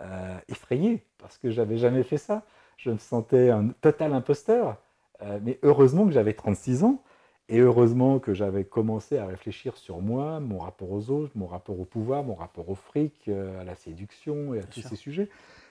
[0.00, 2.42] euh, effrayé parce que j'avais jamais fait ça.
[2.76, 4.76] Je me sentais un total imposteur.
[5.22, 7.02] Euh, mais heureusement que j'avais 36 ans
[7.48, 11.80] et heureusement que j'avais commencé à réfléchir sur moi, mon rapport aux autres, mon rapport
[11.80, 14.90] au pouvoir, mon rapport au fric, euh, à la séduction et à tous sûr.
[14.90, 15.28] ces sujets.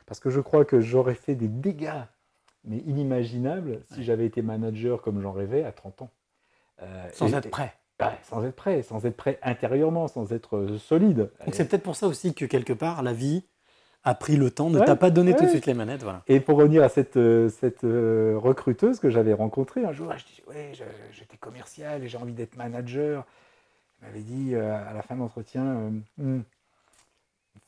[0.07, 2.01] Parce que je crois que j'aurais fait des dégâts,
[2.65, 4.03] mais inimaginables, si Ouais.
[4.03, 6.09] j'avais été manager comme j'en rêvais à 30 ans.
[6.81, 7.73] Euh, Sans et- être prêt.
[7.99, 11.31] Ouais, sans être prêt, sans être prêt intérieurement, sans être euh, solide.
[11.45, 13.43] Donc c'est peut-être pour ça aussi que quelque part, la vie
[14.03, 16.03] a pris le temps, ne Ouais, t'a pas donné tout de suite les manettes.
[16.03, 16.21] Voilà.
[16.27, 20.43] Et pour revenir à cette, euh, cette recruteuse que j'avais rencontrée un jour, je disais
[20.47, 20.71] Ouais,
[21.11, 23.25] j'étais commercial et j'ai envie d'être manager.
[24.01, 26.41] Elle m'avait dit à la fin de l'entretien euh, Hmm,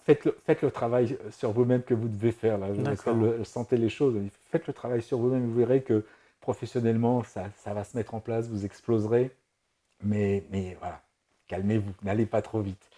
[0.06, 2.60] faites, le, faites le travail sur vous-même que vous devez faire.
[2.60, 2.68] Là.
[2.76, 4.16] Je- sentait les choses.
[4.52, 6.06] Faites le travail sur vous-même et vous verrez que
[6.54, 9.30] professionnellement, ça, ça va se mettre en place, vous exploserez.
[10.04, 11.00] Mais, mais voilà,
[11.48, 12.90] calmez-vous, n'allez pas trop vite.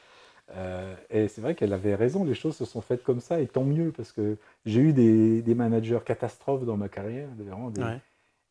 [0.56, 3.48] Euh, et c'est vrai qu'elle avait raison, les choses se sont faites comme ça, et
[3.48, 7.70] tant mieux, parce que j'ai eu des, des managers catastrophes dans ma carrière, des- vraiment
[7.72, 8.00] des, Ouais.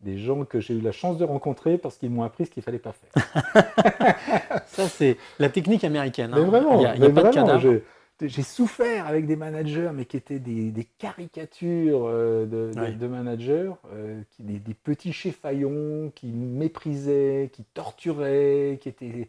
[0.01, 2.63] des gens que j'ai eu la chance de rencontrer parce qu'ils m'ont appris ce qu'il
[2.63, 4.65] fallait pas faire.
[4.67, 6.33] Ça, c'est la technique américaine.
[6.35, 6.45] Mais hein.
[6.45, 7.81] vraiment, il n'y a, il y a mais pas de cadavre.
[8.29, 12.93] J'ai- souffert avec des managers, mais qui étaient des, des caricatures euh, de, de- Ouais.
[12.93, 19.29] de managers, euh, qui, des, des petits chefaillons qui méprisaient, qui torturaient, qui étaient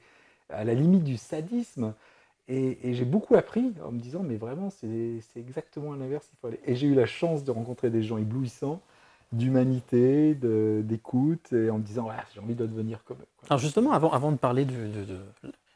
[0.50, 1.94] à la limite du sadisme.
[2.48, 6.30] Et, et j'ai beaucoup appris en me disant, mais vraiment, c'est exactement l'inverse.
[6.66, 8.82] Et j'ai eu la chance de rencontrer des gens éblouissants,
[9.32, 13.28] d'humanité, d'écoute, et en me disant, j'ai envie de devenir comme eux.
[13.38, 13.48] quoi.
[13.50, 14.74] Alors justement, avant, avant de parler de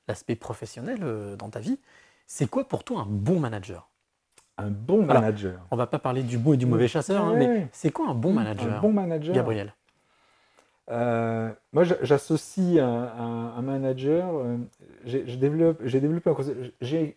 [0.07, 1.79] l'aspect professionnel euh, dans ta vie,
[2.27, 3.89] c'est quoi pour toi un bon manager?
[4.57, 5.59] Un bon Alors, manager.
[5.71, 8.15] On va pas parler du bon et du mauvais chasseur, hein, mais c'est quoi un
[8.15, 9.35] bon manager, Un bon manager.
[9.35, 9.73] Gabriel?
[10.91, 12.85] Euh, moi, j'a- j'associe un,
[13.17, 14.29] un- un manager.
[14.35, 14.57] euh,
[15.05, 15.83] j'ai développé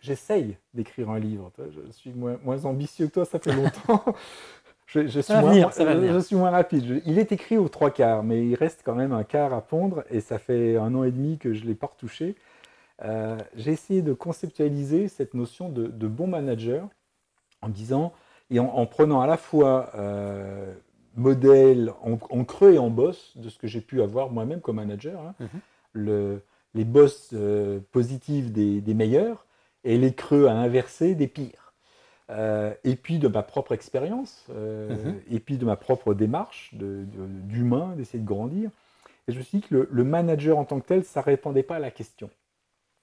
[0.01, 1.53] J'essaye d'écrire un livre.
[1.59, 4.03] Je suis moins, moins ambitieux que toi, ça fait longtemps.
[4.87, 5.71] je, je suis Ça va moins, venir,
[6.15, 6.85] je- je suis moins rapide.
[6.87, 9.61] Je- il est écrit aux trois quarts, mais il reste quand même un quart à
[9.61, 10.03] pondre.
[10.11, 12.37] Et ça fait un an et demi que je ne l'ai pas retouché.
[13.05, 16.89] Euh, j'ai essayé de conceptualiser cette notion de, de bon manager
[17.63, 18.13] en disant
[18.51, 20.75] et en, en prenant à la fois euh,
[21.17, 24.77] modèle en, en creux et en boss de ce que j'ai pu avoir moi-même comme
[24.77, 25.35] manager, hein.
[25.41, 25.49] Mhm.
[25.93, 26.43] Le-
[26.75, 29.47] les boss euh, positifs des, des meilleurs
[29.85, 31.73] et les creux à inverser des pires.
[32.31, 35.21] Euh, et puis de ma propre expérience, Mhm.
[35.31, 38.71] et puis de ma propre démarche de- d'humain, d'essayer de grandir.
[39.29, 41.25] Et je me suis dit que le, le manager en tant que tel, ça ne
[41.25, 42.29] répondait pas à la question.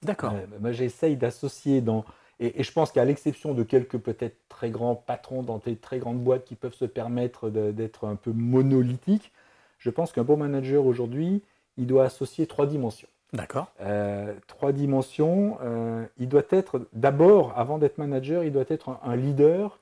[0.02, 0.32] D'accord.
[0.34, 2.04] Euh, moi, j'essaye d'associer dans.
[2.38, 5.98] Et, et je pense qu'à l'exception de quelques peut-être très grands patrons dans des très
[5.98, 9.32] grandes boîtes qui peuvent se permettre d'être un peu monolithiques,
[9.78, 11.42] je pense qu'un bon manager aujourd'hui,
[11.78, 13.08] il doit associer trois dimensions.
[13.32, 13.72] D'accord.
[13.80, 15.58] Euh, trois dimensions.
[15.62, 19.78] euh, il doit être, d'abord, avant d'être manager, il doit être un, un leader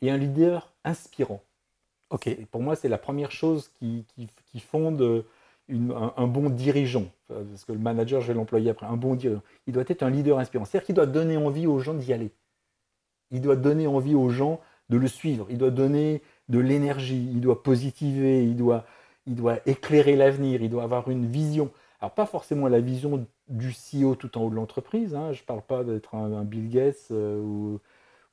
[0.00, 1.42] et un leader inspirant.
[2.10, 2.28] Ok.
[2.28, 5.24] Et pour moi, c'est la première chose qui, qui- qui fonde
[5.68, 7.04] une- un, un bon dirigeant.
[7.28, 8.86] Parce que le manager, je vais l'employer après.
[8.86, 9.42] Un bon dirigeant.
[9.66, 10.64] Il doit être un leader inspirant.
[10.64, 12.32] C'est-à-dire qu'il doit donner envie aux gens d'y aller.
[13.30, 15.46] Il doit donner envie aux gens de le suivre.
[15.50, 17.28] Il doit donner de l'énergie.
[17.32, 18.44] Il doit positiver.
[18.44, 18.86] Il doit,
[19.26, 20.62] il doit éclairer l'avenir.
[20.62, 21.70] Il doit avoir une vision.
[22.00, 25.14] Alors, pas forcément la vision du CEO tout en haut de l'entreprise.
[25.14, 25.32] hein.
[25.32, 27.80] Je ne parle pas d'être un, un Bill Gates euh, ou,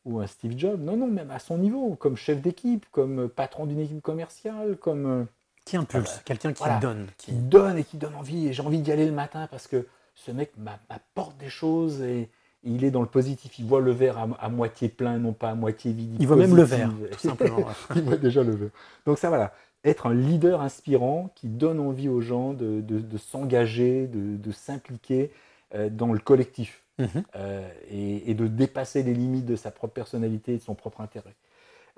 [0.05, 0.81] ou un Steve Jobs.
[0.81, 5.05] Non, non, même à son niveau, comme chef d'équipe, comme patron d'une équipe commerciale, comme
[5.07, 5.25] euh,
[5.65, 6.77] Qui impulse, quelqu'un qui Voilà.
[6.79, 7.07] donne.
[7.17, 7.37] qui Qui...
[7.37, 8.47] donne et qui donne envie.
[8.47, 12.01] Et j'ai envie d'y aller le matin parce que ce mec m'a- m'apporte des choses
[12.01, 12.29] et
[12.63, 13.57] il est dans le positif.
[13.59, 16.17] Il voit le verre à, à moitié plein, non pas à moitié vide.
[16.19, 17.65] Il voit même le verre, tout simplement.
[17.95, 18.69] il voit déjà le verre.
[19.05, 19.53] Donc ça, voilà.
[19.83, 24.51] Être un leader inspirant qui donne envie aux gens de, de- de s'engager, de, de
[24.51, 25.31] s'impliquer
[25.75, 27.07] euh, dans le collectif Mhm.
[27.35, 31.01] euh, et, et de dépasser les limites de sa propre personnalité et de son propre
[31.01, 31.35] intérêt.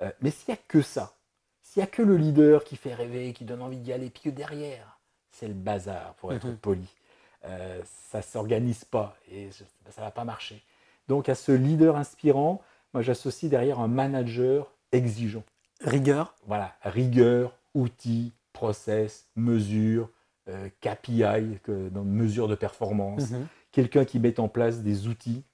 [0.02, 1.12] Euh, mais s'il n'y a que ça,
[1.78, 4.30] n'y a que le leader qui fait rêver, qui donne envie d'y aller, puis que
[4.30, 4.98] derrière,
[5.30, 6.56] c'est le bazar, pour être Mhm.
[6.56, 6.88] poli.
[7.44, 10.60] euh, ça ne s'organise pas et ça ne va pas marcher.
[11.06, 12.60] Donc à ce leader inspirant,
[12.92, 15.44] moi j'associe derrière un manager exigeant.
[15.80, 16.34] Rigueur.
[16.48, 20.10] Voilà, rigueur, outils, process, mesures,
[20.48, 23.30] euh, KPI, que, donc mesures de performance.
[23.30, 23.46] Mhm.
[23.70, 25.44] Quelqu'un qui met en place des outils,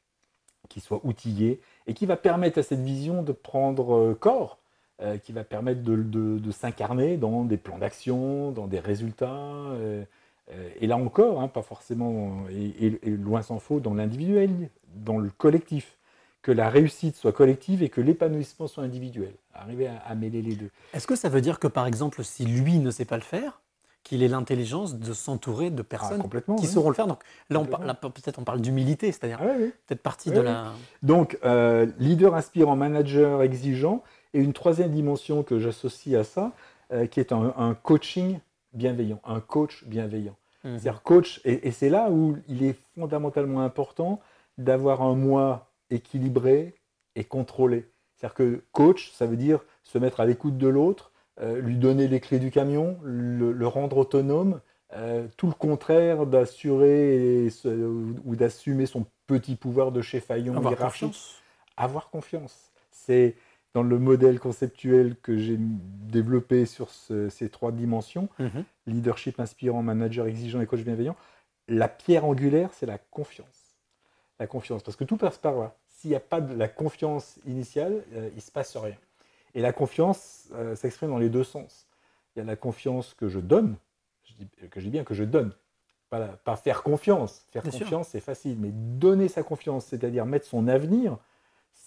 [0.71, 4.59] qui soit outillé et qui va permettre à cette vision de prendre euh, corps,
[5.03, 9.33] euh, qui va permettre de, de- de s'incarner dans des plans d'action, dans des résultats.
[9.35, 10.05] euh,
[10.53, 14.69] euh, et là encore, hein, pas forcément, et, et- et loin s'en faut, dans l'individuel,
[14.95, 15.97] dans le collectif.
[16.43, 19.33] Que la réussite soit collective et que l'épanouissement soit individuel.
[19.55, 20.69] Arriver à, à mêler les deux.
[20.93, 23.63] Est-ce que ça veut dire que, par exemple, si lui ne sait pas le faire,
[24.03, 26.21] qu'il ait l'intelligence de s'entourer de Ah, personnes
[26.59, 26.69] qui oui.
[26.69, 27.07] sauront le faire?
[27.07, 27.65] Donc là, on
[28.11, 29.55] peut-être on parle d'humilité, c'est-à-dire Ah
[29.87, 30.75] peut-être partie de la.
[31.03, 34.03] Donc, euh, leader inspirant, manager exigeant,
[34.35, 36.53] et une troisième dimension que j'associe à ça,
[36.93, 38.39] euh, qui est un, un coaching
[38.75, 40.37] bienveillant, un coach bienveillant.
[40.65, 40.79] Mhm.
[40.79, 44.21] C'est-à-dire coach, et, et c'est là où il est fondamentalement important
[44.59, 46.75] d'avoir un moi équilibré
[47.15, 47.87] et contrôlé.
[48.17, 52.09] C'est-à-dire que coach, ça veut dire se mettre à l'écoute de l'autre, euh, lui donner
[52.09, 54.61] les clés du camion, le, le rendre autonome,
[54.95, 57.49] euh, tout le contraire d'assurer
[58.25, 61.43] ou d'assumer son petit pouvoir de chef faillon Avoir confiance.
[61.77, 62.71] Avoir confiance.
[62.93, 63.35] C'est
[63.75, 68.65] dans le modèle conceptuel que j'ai développé sur ce- ces trois dimensions, Mhm.
[68.87, 71.17] leadership inspirant, manager exigeant et coach bienveillant,
[71.67, 73.77] la pierre angulaire, c'est la confiance.
[74.39, 75.75] La confiance, parce que tout passe par là.
[75.89, 78.97] S'il n'y a pas de la confiance initiale, euh, il ne se passe rien.
[79.55, 81.87] Et la confiance euh, s'exprime dans les deux sens.
[82.35, 83.77] Il y a la confiance que je donne,
[84.25, 85.53] je dis, que je dis bien que je donne,
[86.11, 87.45] pas, la- pas faire confiance.
[87.51, 91.17] Faire Bien confiance, c'est facile, mais donner sa confiance, c'est-à-dire mettre son avenir,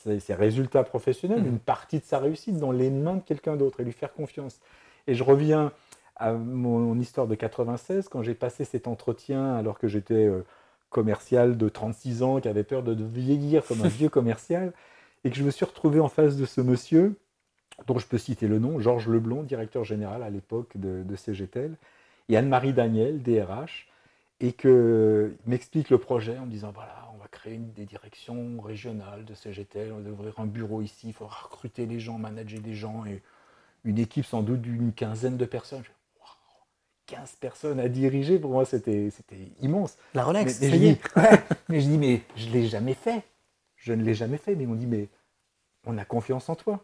[0.03, 1.47] ses, ses résultats professionnels, Mhm.
[1.47, 4.59] une partie de sa réussite dans les mains de quelqu'un d'autre et lui faire confiance.
[5.07, 5.71] Et je reviens
[6.15, 10.43] à mon, histoire de 96, quand j'ai passé cet entretien alors que j'étais euh,
[10.89, 14.73] commercial de 36 ans, qui avait peur de, de vieillir comme un vieux commercial,
[15.23, 17.15] et que je me suis retrouvé en face de ce monsieur,
[17.85, 21.75] dont je peux citer le nom, Georges Leblond, directeur général à l'époque de, de CGTEL,
[22.29, 23.87] et Anne-Marie Daniel, DRH,
[24.39, 27.07] et que m'explique le projet en me disant voilà,
[27.47, 31.35] créer une des directions régionales de CGTEL, on va ouvrir un bureau ici, il faudra
[31.43, 33.21] recruter les gens, manager les gens, et
[33.85, 35.81] une équipe sans doute d'une quinzaine de personnes.
[35.83, 36.27] Je fais, Waouh,
[37.05, 39.09] 15 personnes à diriger, pour moi c'était
[39.61, 39.97] immense.
[40.13, 42.93] La Rolex, Mais, mais je dis, ouais, mais je dis, mais je ne l'ai jamais
[42.93, 43.23] fait.
[43.77, 44.55] Je ne l'ai jamais fait.
[44.55, 45.07] Mais m'ont dit, mais
[45.85, 46.83] on a confiance en toi.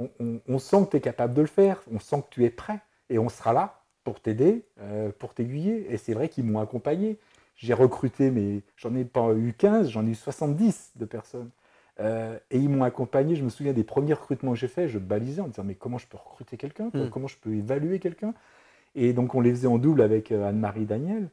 [0.00, 1.80] On, on- on sent que tu es capable de le faire.
[1.92, 2.80] On sent que tu es prêt.
[3.10, 5.92] Et on sera là pour t'aider, euh, pour t'aiguiller.
[5.92, 7.18] Et c'est vrai qu'ils m'ont accompagné.
[7.56, 11.50] J'ai recruté, mais j'en ai pas eu 15, j'en ai eu 70 de personnes.
[12.00, 13.36] Euh, et ils m'ont accompagné.
[13.36, 14.88] Je me souviens des premiers recrutements que j'ai faits.
[14.88, 17.02] Je balisais en disant, mais comment je peux recruter quelqu'un quoi?
[17.02, 17.10] Mm.
[17.10, 18.34] Comment je peux évaluer quelqu'un?
[18.94, 21.28] Et donc, on les faisait en double avec euh, Anne-Marie Daniel.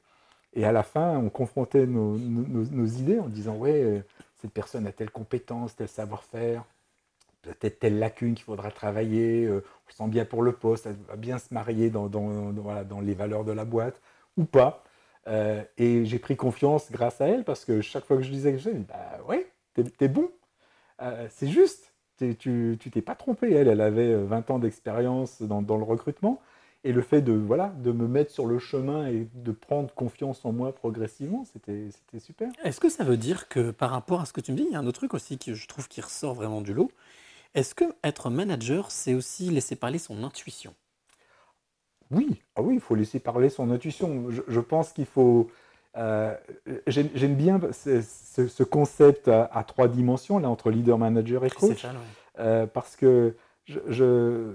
[0.54, 4.00] Et à la fin, on confrontait nos, nos- nos- nos idées en disant Ouais, euh,
[4.42, 6.64] cette personne a telle compétence, tel savoir-faire,
[7.42, 10.98] peut-être telle lacune qu'il faudra travailler, euh, on se sent bien pour le poste, elle
[11.08, 14.02] va bien se marier dans, dans- dans- voilà, dans les valeurs de la boîte,
[14.38, 14.84] ou pas.
[15.28, 18.52] Euh, et j'ai pris confiance grâce à elle parce que chaque fois que je disais
[18.54, 20.30] que je Bah ouais, t'es bon,
[21.02, 23.52] Euh, c'est juste, tu t'es pas trompé.
[23.54, 26.42] Elle, elle avait euh, 20 ans d'expérience dans, le recrutement.
[26.84, 30.46] Et le fait de, voilà, de me mettre sur le chemin et de prendre confiance
[30.46, 32.50] en moi progressivement, c'était super.
[32.64, 34.72] Est-ce que ça veut dire que par rapport à ce que tu me dis, il
[34.72, 36.90] y a un autre truc aussi que je trouve qui ressort vraiment du lot.
[37.54, 40.74] Est-ce que être manager, c'est aussi laisser parler son intuition?
[42.12, 44.30] Oui, ah oui, il faut laisser parler son intuition.
[44.30, 45.50] Je, je pense qu'il faut.
[45.98, 46.34] euh,
[46.88, 51.50] J'aime bien ce, ce- ce concept à, à trois dimensions, là, entre leader, manager et
[51.50, 52.00] coach, ouais.
[52.40, 53.80] euh, parce que je.
[53.88, 54.54] je-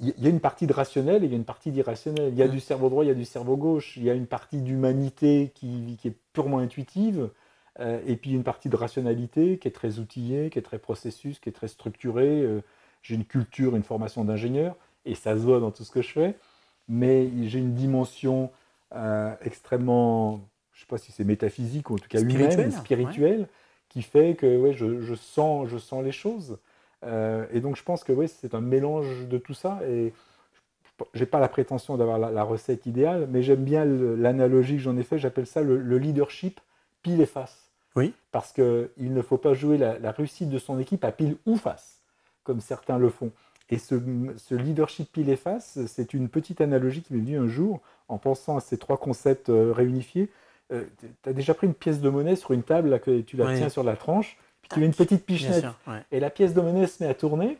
[0.00, 2.30] il y a une partie de rationnel et il y a une partie d'irrationnel.
[2.32, 2.50] Il y a Mm.
[2.50, 3.96] du cerveau droit, il y a du cerveau gauche.
[3.96, 7.30] Il y a une partie d'humanité qui, qui est purement intuitive,
[7.80, 11.38] euh, et puis une partie de rationalité qui est très outillée, qui est très processus,
[11.38, 12.42] qui est très structurée.
[12.42, 12.60] Euh,
[13.02, 14.74] j'ai une culture, une formation d'ingénieur,
[15.04, 16.34] et ça se voit dans tout ce que je fais
[16.88, 18.50] mais j'ai une dimension
[18.94, 20.40] euh, extrêmement,
[20.72, 23.48] je ne sais pas si c'est métaphysique ou en tout cas Spirituelle, humaine, spirituelle,
[23.88, 26.58] qui fait que ouais, je, je sens, je sens les choses.
[27.04, 29.80] Euh, et donc je pense que ouais, c'est un mélange de tout ça.
[29.88, 30.12] Et
[31.14, 34.96] j'ai pas la prétention d'avoir la, la recette idéale, mais j'aime bien l'analogie que j'en
[34.96, 35.18] ai fait.
[35.18, 36.60] J'appelle ça le, le leadership
[37.02, 37.70] pile et face.
[37.94, 38.14] Oui.
[38.32, 41.56] Parce qu'il ne faut pas jouer la, la réussite de son équipe à pile ou
[41.56, 42.00] face,
[42.44, 43.30] comme certains le font.
[43.70, 43.94] Et ce,
[44.38, 48.16] ce leadership pile et face, c'est une petite analogie qui m'est venue un jour en
[48.18, 50.30] pensant à ces trois concepts euh, réunifiés.
[50.70, 50.76] tu
[51.26, 53.56] as déjà pris une pièce de monnaie sur une table, là, que tu la Oui.
[53.58, 55.60] tiens sur la tranche, puis tu mets une petite pichenette.
[55.60, 56.02] sûr, ouais.
[56.12, 57.58] Et la pièce de monnaie se met à tourner,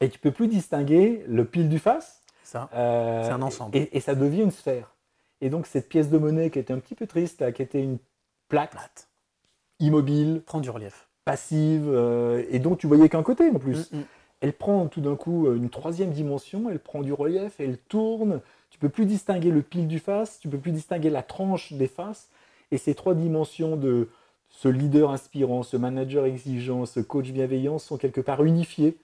[0.00, 2.20] et tu peux plus distinguer le pile du face.
[2.42, 2.68] Ça.
[2.74, 3.76] euh, C'est un ensemble.
[3.76, 4.92] Et, et ça devient une sphère.
[5.40, 7.80] Et donc cette pièce de monnaie qui était un petit peu triste, là, qui était
[7.82, 7.98] une
[8.48, 9.08] plaque Plate.
[9.80, 11.06] immobile, Prends du relief.
[11.24, 13.92] passive, euh, et donc tu voyais qu'un côté en plus.
[13.92, 14.04] Mm, mm.
[14.40, 18.40] Elle prend tout d'un coup euh, une troisième dimension, elle prend du relief, elle tourne.
[18.70, 21.88] Tu peux plus distinguer le pile du face, tu peux plus distinguer la tranche des
[21.88, 22.28] faces.
[22.70, 24.08] Et ces trois dimensions de
[24.50, 28.96] ce leader inspirant, ce manager exigeant, ce coach bienveillant sont quelque part unifiées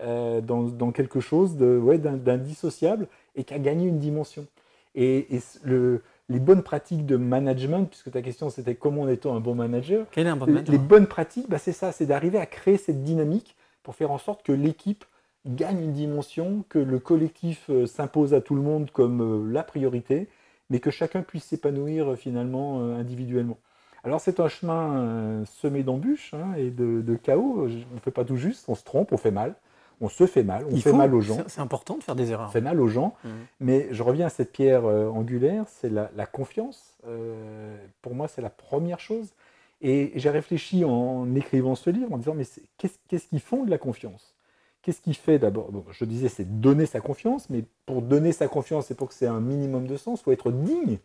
[0.00, 4.46] euh, dans, dans quelque chose de ouais, d'indissociable et qui a gagné une dimension.
[4.94, 9.40] Et, et le- les bonnes pratiques de management, puisque ta question c'était comment est-on un
[9.40, 10.72] bon manager, Quel est un bon les, manager?
[10.72, 14.18] les bonnes pratiques, bah, c'est ça, c'est d'arriver à créer cette dynamique pour faire en
[14.18, 15.04] sorte que l'équipe
[15.46, 19.62] gagne une dimension, que le collectif euh, s'impose à tout le monde comme euh, la
[19.62, 20.28] priorité,
[20.70, 23.58] mais que chacun puisse s'épanouir euh, finalement individuellement.
[24.04, 27.66] Alors c'est un chemin semé d'embûches hein, et de, de chaos.
[27.90, 29.54] On ne fait pas tout juste, on se trompe, on fait mal,
[30.00, 32.14] on se fait mal, on Il fait faut- mal aux gens c'est- important de faire
[32.14, 32.48] des erreurs.
[32.48, 33.14] on fait mal aux gens.
[33.24, 33.30] Mhm.
[33.60, 36.96] Mais je reviens à cette pierre angulaire, c'est la, la confiance.
[37.08, 39.32] Euh, pour moi, c'est la première chose.
[39.80, 42.44] Et j'ai réfléchi en écrivant ce livre en disant, mais
[42.78, 44.34] qu'est-ce qu'est-ce qui fonde la confiance?
[44.82, 45.70] Qu'est-ce qui fait d'abord?
[45.70, 49.14] Bon, Je disais, c'est donner sa confiance, mais pour donner sa confiance et pour que
[49.14, 50.98] c'est un minimum de sens, il faut être digne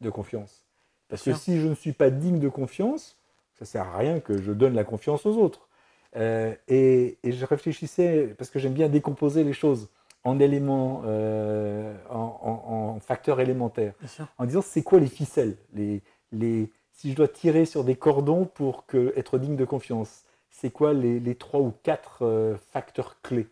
[0.00, 0.64] de confiance.
[1.08, 3.16] Parce que si je ne suis pas digne de confiance,
[3.54, 5.68] ça ne sert à rien que je donne la confiance aux autres.
[6.16, 9.88] Euh, et, et je réfléchissais, parce que j'aime bien décomposer les choses
[10.24, 13.94] en éléments, euh, en, en- en facteurs élémentaires,
[14.38, 16.70] en disant c'est quoi les ficelles, les, les,
[17.00, 20.92] si je dois tirer sur des cordons pour que, être digne de confiance, c'est quoi
[20.92, 23.48] les, les trois ou quatre euh, facteurs clés?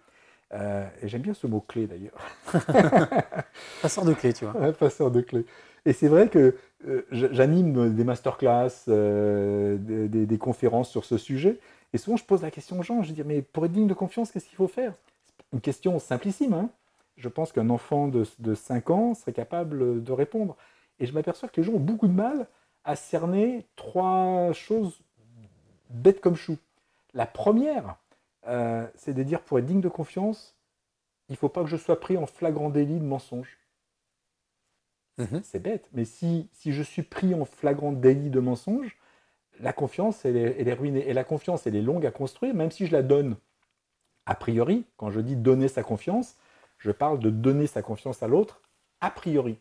[0.54, 2.18] Euh, Et j'aime bien ce mot clé d'ailleurs.
[3.80, 4.60] Passeur de clé, tu vois.
[4.60, 5.46] Un passeur de clés.
[5.84, 6.56] Et c'est vrai que
[6.86, 11.58] euh, j'anime des masterclass, des, des- des conférences sur ce sujet.
[11.92, 13.02] Et souvent, je pose la question aux gens.
[13.02, 14.94] Je dis, mais pour être digne de confiance, qu'est-ce qu'il faut faire?
[15.52, 16.54] Une question simplissime.
[16.54, 16.70] hein.
[17.16, 20.56] Je pense qu'un enfant de, de 5 ans serait capable de répondre.
[21.00, 22.48] Et je m'aperçois que les gens ont beaucoup de mal
[22.88, 25.02] à cerner trois choses
[25.90, 26.56] bêtes comme chou.
[27.12, 27.98] La première,
[28.46, 30.56] euh, c'est de dire, pour être digne de confiance,
[31.28, 33.58] il ne faut pas que je sois pris en flagrant délit de mensonge.
[35.18, 35.42] Mhm.
[35.44, 38.96] C'est bête, mais si, si je suis pris en flagrant délit de mensonge,
[39.60, 41.06] la confiance, elle est, elle est ruinée.
[41.06, 43.36] Et la confiance, elle est longue à construire, même si je la donne
[44.24, 44.86] a priori.
[44.96, 46.36] Quand je dis donner sa confiance,
[46.78, 48.62] je parle de donner sa confiance à l'autre
[49.02, 49.58] a priori.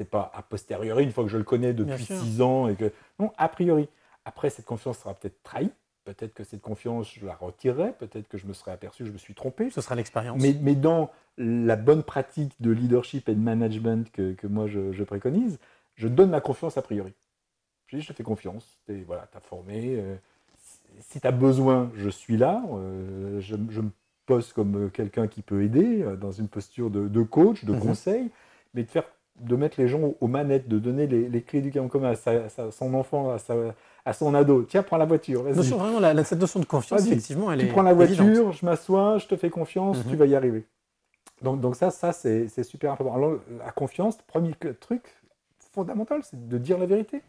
[0.00, 2.68] C'est pas a posteriori, une fois que je le connais depuis six ans.
[2.68, 3.86] et que Non, a priori.
[4.24, 5.70] Après, cette confiance sera peut-être trahie.
[6.06, 7.92] Peut-être que cette confiance, je la retirerai.
[7.98, 9.68] Peut-être que je me serais aperçu, je me suis trompé.
[9.68, 10.40] Ce sera l'expérience.
[10.40, 14.90] Mais, mais dans la bonne pratique de leadership et de management que, que moi je,
[14.92, 15.58] je préconise,
[15.96, 17.12] je donne ma confiance a priori.
[17.88, 19.96] Je dis, je te fais confiance, tu voilà, as formé.
[19.98, 20.16] euh,
[21.00, 22.62] si tu as besoin, je suis là.
[22.72, 23.90] euh, je, je me
[24.24, 27.80] pose comme quelqu'un qui peut aider, euh, dans une posture de, de coach, de Mhm.
[27.80, 28.30] conseil,
[28.72, 29.04] mais de faire
[29.40, 32.70] de mettre les gens aux manettes, de donner les, les clés du commun à, sa-
[32.70, 33.54] son enfant, à, sa-
[34.04, 34.62] à son ado.
[34.62, 35.44] Tiens, prends la voiture.
[35.44, 37.68] Notion, vraiment, la- cette notion de confiance, effectivement, elle Tu est.
[37.68, 38.52] prends la voiture, évidente.
[38.54, 40.10] je m'assois, je te fais confiance, Mhm.
[40.10, 40.64] tu vas y arriver.
[41.42, 43.14] Donc, donc ça, ça c'est c'est super important.
[43.14, 45.02] Alors, la confiance, premier truc
[45.72, 47.22] fondamental, c'est de dire la vérité.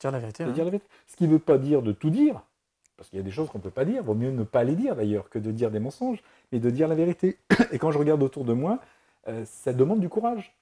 [0.00, 0.44] Dire la vérité.
[0.44, 0.52] De hein.
[0.52, 0.88] dire la vérité.
[1.06, 2.42] Ce qui ne veut pas dire de tout dire,
[2.96, 4.64] parce qu'il y a des choses qu'on ne peut pas dire, vaut mieux ne pas
[4.64, 7.38] les dire d'ailleurs que de dire des mensonges, mais de dire la vérité.
[7.72, 8.78] Et quand je regarde autour de moi,
[9.28, 10.54] euh, ça demande du courage.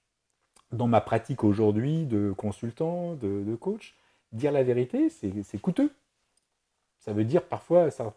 [0.75, 3.95] Dans ma pratique aujourd'hui de consultant, de, de coach,
[4.33, 5.91] dire la vérité, c'est coûteux.
[6.99, 8.13] Ça veut dire parfois à cer-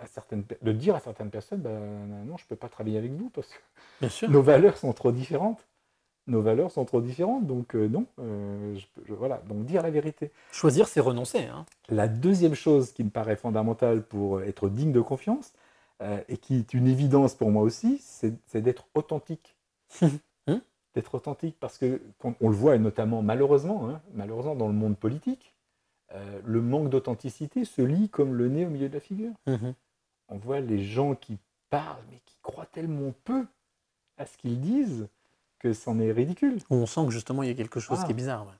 [0.00, 1.78] à certaines, de dire à certaines personnes, ben,
[2.26, 3.58] non, je ne peux pas travailler avec vous parce que
[4.00, 4.30] Bien sûr.
[4.30, 5.66] nos valeurs sont trop différentes.
[6.28, 8.04] Nos valeurs sont trop différentes, donc euh, non.
[8.20, 10.30] euh, je peux- je- voilà, donc dire la vérité.
[10.52, 11.44] Choisir, c'est renoncer.
[11.46, 11.64] hein.
[11.88, 15.52] La deuxième chose qui me paraît fondamentale pour être digne de confiance,
[16.02, 19.56] euh, et qui est une évidence pour moi aussi, c'est d'être authentique.
[20.98, 24.72] D'être authentique, parce que quand on le voit, et notamment malheureusement, hein, malheureusement dans le
[24.74, 25.54] monde politique,
[26.12, 29.30] euh, le manque d'authenticité se lit comme le nez au milieu de la figure.
[29.46, 29.74] Mhm.
[30.28, 31.38] On voit les gens qui
[31.70, 33.46] parlent, mais qui croient tellement peu
[34.16, 35.06] à ce qu'ils disent
[35.60, 36.58] que c'en est ridicule.
[36.68, 38.04] Où on sent que justement, il y a quelque chose Ah.
[38.04, 38.44] qui est bizarre.
[38.44, 38.52] ouais.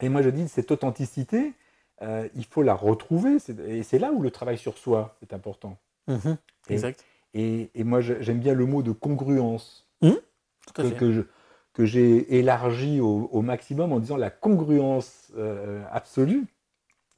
[0.00, 1.52] Et moi, je dis, cette authenticité,
[2.00, 3.36] euh, il faut la retrouver.
[3.66, 5.76] Et c'est là où le travail sur soi est important.
[6.08, 6.38] Mhm.
[6.70, 7.04] Et- Exact.
[7.34, 10.08] Et, et moi, j'aime bien le mot de congruence Tout
[10.78, 10.96] à que, fait.
[10.96, 11.22] que je-
[11.74, 16.46] que j'ai élargi au, au maximum en disant la congruence euh, absolue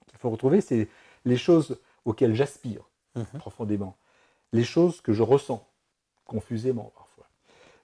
[0.08, 0.88] qu'il faut retrouver, c'est
[1.24, 2.82] les choses auxquelles j'aspire
[3.14, 3.24] Mhm.
[3.38, 3.96] profondément,
[4.52, 5.66] les choses que je ressens
[6.26, 7.26] confusément parfois,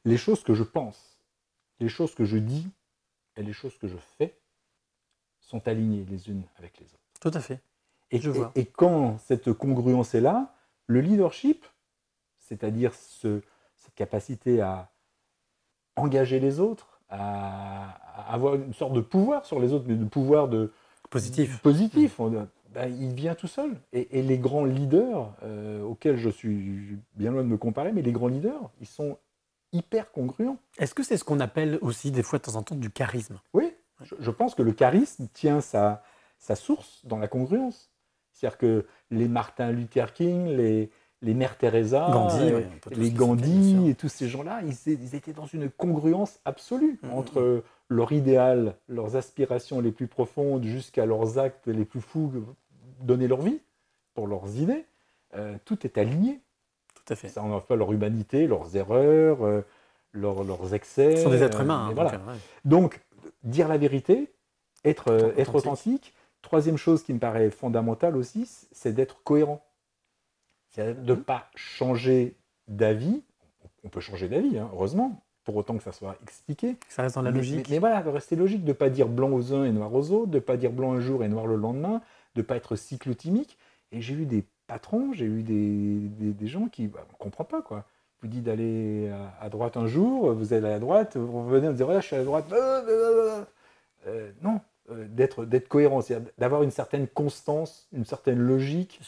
[0.04, 1.18] les choses que je pense,
[1.80, 2.68] les choses que je dis
[3.36, 4.34] et les choses que je fais
[5.40, 6.98] sont alignées les unes avec les autres.
[7.20, 7.60] Tout à fait.
[8.10, 8.52] Et, Je et- vois.
[8.54, 10.54] et quand cette congruence est là,
[10.86, 11.64] le leadership,
[12.38, 13.40] c'est-à-dire ce-
[13.76, 14.90] cette capacité à
[16.02, 20.04] engager les autres, à, à avoir une sorte de pouvoir sur les autres, mais de
[20.04, 20.72] pouvoir de
[21.10, 21.60] Positif.
[21.60, 22.18] positif.
[22.20, 23.76] On- ben, il vient tout seul.
[23.92, 28.00] Et, et les grands leaders, euh, auxquels je suis bien loin de me comparer, mais
[28.00, 29.18] les grands leaders, ils sont
[29.74, 30.56] hyper congruents.
[30.78, 33.38] Est-ce que c'est ce qu'on appelle aussi des fois de temps en temps du charisme?
[33.52, 36.02] Oui, je, je pense que le charisme tient sa,
[36.38, 37.90] sa source dans la congruence.
[38.32, 40.90] C'est-à-dire que les Martin Luther King, les,
[41.22, 42.60] les Mères Teresa, Gandhi, euh,
[42.90, 47.12] les Gandhi et tous ces gens-là, ils, ils étaient dans une congruence absolue Mhm.
[47.12, 52.32] entre leur idéal, leurs aspirations les plus profondes jusqu'à leurs actes les plus fous,
[53.00, 53.60] donner leur vie
[54.14, 54.84] pour leurs idées.
[55.36, 56.40] Euh, tout est aligné.
[56.94, 57.28] Tout à fait.
[57.28, 59.62] Ça en fait leur humanité, leurs erreurs, euh,
[60.12, 61.16] leurs, leurs excès.
[61.16, 61.88] Ce sont des êtres humains.
[61.88, 62.10] hein, voilà.
[62.12, 62.34] donc, ouais.
[62.64, 63.00] Donc,
[63.44, 64.30] dire la vérité,
[64.84, 65.38] être, Authentique.
[65.38, 66.14] être authentique.
[66.42, 69.64] Troisième chose qui me paraît fondamentale aussi, c'est d'être cohérent.
[70.72, 72.34] C'est de ne pas changer
[72.68, 73.22] d'avis.
[73.84, 76.76] On peut changer d'avis, hein, heureusement, pour autant que ça soit expliqué.
[76.88, 77.68] Ça reste dans la Mais- logique.
[77.68, 79.92] Mais, mais voilà, de rester logique, de ne pas dire blanc aux uns et noir
[79.94, 82.00] aux autres, de ne pas dire blanc un jour et noir le lendemain,
[82.34, 83.58] de ne pas être cyclotimique.
[83.90, 87.62] Et j'ai eu des patrons, j'ai eu des, des- des gens qui ne comprennent pas.
[87.62, 87.84] quoi.
[88.22, 89.10] Vous dites d'aller
[89.40, 92.16] à, droite un jour, vous allez à droite, vous revenez, vous dites ouais, je suis
[92.16, 92.46] à droite.
[92.52, 93.44] Euh, euh,
[94.06, 94.30] euh.
[94.42, 94.60] Non,
[95.08, 99.00] d'être d'être cohérent, c'est-à-dire d'avoir une certaine constance, une certaine logique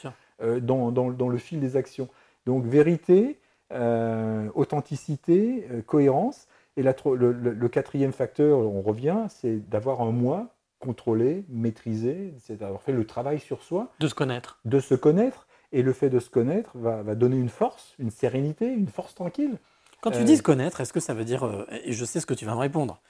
[0.43, 2.09] dans, dans- dans le fil des actions.
[2.47, 3.39] Donc vérité,
[3.72, 6.47] euh, authenticité, euh, cohérence.
[6.76, 10.49] Et la le, le- le quatrième facteur, on revient, c'est d'avoir un moi
[10.80, 14.59] contrôlé, maîtrisé, c'est d'avoir fait le travail sur soi, De se connaître.
[14.64, 15.47] de se connaître.
[15.72, 19.14] Et le fait de se connaître va, va donner une force, une sérénité, une force
[19.14, 19.57] tranquille.
[20.01, 22.20] Quand tu Euh, dis se connaître, est-ce que ça veut dire, euh, et je sais
[22.20, 23.01] ce que tu vas me répondre,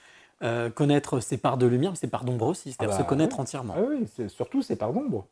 [0.43, 3.09] euh, connaître ses parts de lumière, mais ses parts d'ombre aussi, c'est-à-dire Ah bah, se
[3.09, 3.43] connaître ouais.
[3.43, 5.27] entièrement Ah oui, c'est- surtout c'est par d'ombre.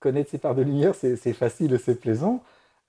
[0.00, 2.42] Connaître ses parts de lumière, c'est facile et c'est plaisant.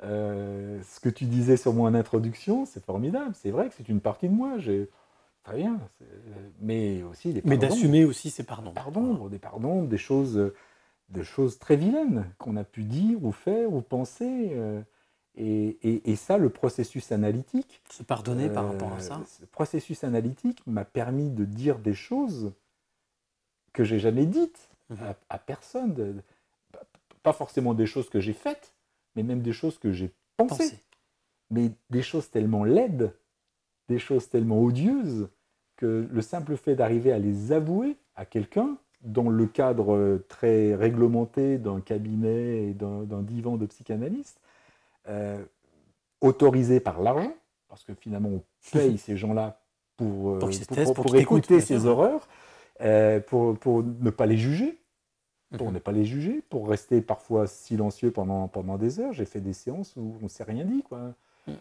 [0.04, 3.34] Euh, ce que tu disais sur moi en introduction, c'est formidable.
[3.34, 4.58] C'est vrai que c'est une partie de moi.
[5.44, 5.80] Très bien.
[6.62, 7.74] Mais aussi des Mais parts d'ombre.
[7.74, 9.30] d'assumer aussi ses parts d'ombre.
[9.30, 10.52] Des parts d'ombre, des choses,
[11.10, 14.50] des choses très vilaines qu'on a pu dire ou faire ou penser.
[14.54, 14.82] euh,
[15.36, 19.22] et, et- et ça, le processus analytique, Se pardonner par euh, rapport à ça.
[19.40, 22.52] Ce processus analytique m'a permis de dire des choses
[23.74, 24.98] que j'ai jamais dites Mhm.
[25.04, 25.94] à, à personne.
[25.94, 26.16] de-
[27.24, 28.74] pas- forcément des choses que j'ai faites,
[29.16, 30.78] mais même des choses que j'ai pensées.
[31.52, 33.14] Mais des choses tellement laides,
[33.88, 35.30] des choses tellement odieuses,
[35.78, 41.58] que le simple fait d'arriver à les avouer à quelqu'un, dans le cadre très réglementé
[41.58, 44.42] d'un cabinet et d'un divan de psychanalyste,
[45.08, 45.42] euh,
[46.22, 47.34] autorisé par l'argent,
[47.70, 48.44] parce que finalement on
[48.74, 49.62] paye ces gens-là
[49.96, 52.28] pour, euh, Pour pour- pour- écouter ces horreurs,
[52.82, 54.79] euh, pour, pour ne pas les juger,
[55.58, 55.74] pour Mhm.
[55.74, 59.14] ne pas les juger, pour rester parfois silencieux pendant, pendant des heures.
[59.14, 60.84] J'ai fait des séances où on ne s'est rien dit.
[60.84, 61.14] Quoi.
[61.48, 61.54] Mhm.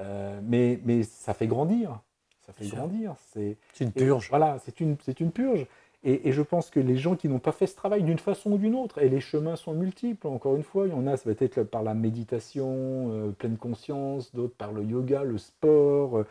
[0.00, 2.00] Euh, mais, mais ça fait grandir.
[2.46, 3.14] Ça fait grandir.
[3.32, 4.28] C'est une et purge.
[4.30, 5.66] Voilà, c'est une, une purge.
[6.04, 8.50] Et, et je pense que les gens qui n'ont pas fait ce travail d'une façon
[8.52, 11.16] ou d'une autre, et les chemins sont multiples, encore une fois, il y en a,
[11.16, 16.18] ça va être par la méditation, euh, pleine conscience, d'autres par le yoga, le sport,
[16.18, 16.26] euh,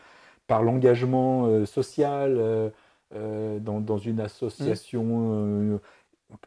[0.48, 2.72] par l'engagement social
[3.14, 5.04] dans, dans une association.
[5.34, 5.78] euh,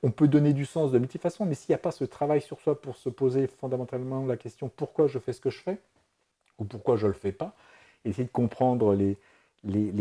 [0.03, 2.41] on peut donner du sens de multiples façons, mais s'il n'y a pas ce travail
[2.41, 5.79] sur soi pour se poser fondamentalement la question pourquoi je fais ce que je fais,
[6.59, 7.55] ou pourquoi je ne le fais pas,
[8.05, 9.17] essayer de comprendre les,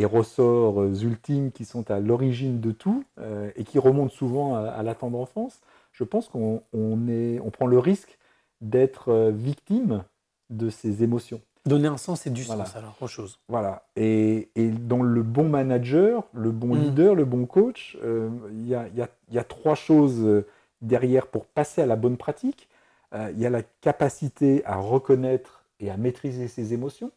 [0.05, 4.67] ressorts euh, ultimes qui sont à l'origine de tout euh, et qui remontent souvent à,
[4.67, 5.61] à la tendre enfance,
[5.93, 6.63] je pense qu'on
[7.51, 8.17] prend le risque
[8.61, 10.03] d'être euh, victime
[10.49, 11.41] de ces émotions.
[11.65, 12.65] Donner un sens et du Voilà.
[12.65, 13.39] sens alors, autre chose.
[13.47, 13.83] Voilà.
[13.95, 16.79] Et, et dans le bon manager, le bon Mm.
[16.81, 20.45] leader, le bon coach, euh, il y, a, y a- y a trois choses euh,
[20.81, 22.67] derrière pour passer à la bonne pratique.
[23.13, 27.11] Euh, Il y a la capacité à reconnaître et à maîtriser ses émotions.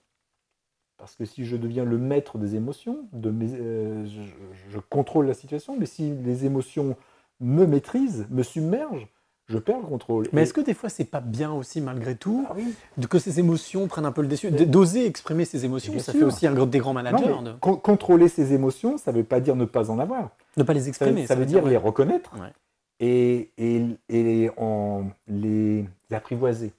[0.99, 4.23] Parce que si je deviens le maître des émotions, de mes- euh, je,
[4.71, 6.97] je contrôle la situation, mais si les émotions
[7.41, 9.09] me maîtrisent, me submergent,
[9.49, 10.27] je perds le contrôle.
[10.33, 12.75] Mais Et- est-ce que des fois c'est pas bien aussi malgré tout Ah oui.
[13.09, 16.21] que ces émotions prennent un peu le dessus, d'oser exprimer ses émotions Ça sûr.
[16.21, 19.25] fait aussi un des grands managers mais de con- contrôler ses émotions, ça ne veut
[19.25, 20.31] pas dire ne pas en avoir.
[20.57, 21.27] ne pas les Ça, exprimer.
[21.27, 22.53] ça veut dire les reconnaître Ouais.
[23.01, 26.73] et, et, et en les apprivoiser.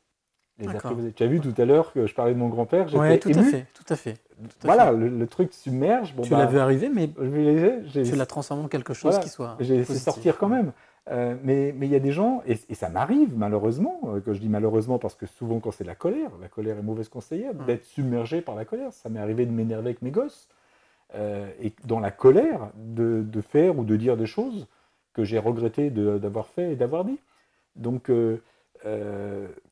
[0.60, 1.12] Les apprivoiser.
[1.14, 3.30] Tu as vu tout à l'heure que je parlais de mon grand-père, j'étais Ouais, tout
[3.30, 4.16] à fait, tout à fait.
[4.64, 6.16] Voilà, le, le truc submerge.
[6.16, 9.24] Bon, tu bah, l'as vu arriver, mais je tu l'as transformé en quelque chose Voilà.
[9.24, 9.56] qui soit.
[9.60, 10.72] j'ai laissé sortir quand même.
[11.10, 14.34] Euh, mais mais il y a des gens, et, et ça m'arrive malheureusement, euh, que
[14.34, 17.54] je dis malheureusement parce que souvent quand c'est la colère, la colère est mauvaise conseillère,
[17.58, 17.66] Ouais.
[17.66, 18.92] d'être submergé par la colère.
[18.92, 20.50] Ça m'est arrivé de m'énerver avec mes gosses.
[21.16, 24.68] euh, et dans la colère, de, de faire ou de dire des choses
[25.14, 27.20] que j'ai regretté d'avoir fait et d'avoir dit.
[27.78, 28.38] Donc, euh,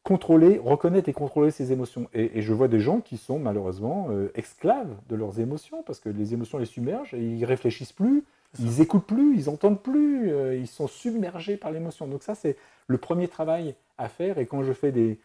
[0.03, 2.07] contrôler, reconnaître et contrôler ses émotions.
[2.13, 6.09] Et, et je vois des gens qui sont malheureusement esclaves de leurs émotions parce que
[6.09, 8.23] les émotions les submergent et ils réfléchissent plus,
[8.59, 12.07] ils écoutent plus, ils entendent plus, euh, ils sont submergés par l'émotion.
[12.07, 12.55] Donc ça, c'est
[12.87, 14.37] le premier travail à faire.
[14.37, 15.19] Et quand je fais des,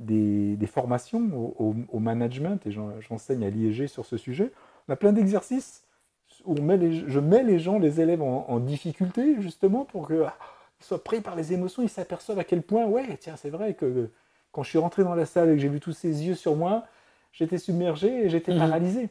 [0.00, 4.50] des, des formations au, au- au management, et j'en- j'enseigne à l'IEG sur ce sujet,
[4.88, 5.84] on a plein d'exercices
[6.44, 10.08] où on met les- je mets les gens, les élèves en, en difficulté justement pour
[10.08, 10.24] qu'ils
[10.80, 14.08] soient pris par les émotions, ils s'aperçoivent à quel point, ouais, tiens, c'est vrai que
[14.50, 16.56] quand je suis rentré dans la salle et que j'ai vu tous ces yeux sur
[16.56, 16.84] moi,
[17.32, 18.58] j'étais submergé et j'étais Mhm.
[18.58, 19.08] paralysé.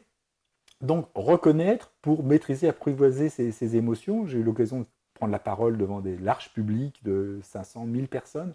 [0.82, 4.26] Donc, reconnaître pour maîtriser, apprivoiser ces, ces émotions.
[4.26, 8.52] J'ai eu l'occasion de prendre la parole devant des larges publics de 500, 1000 personnes.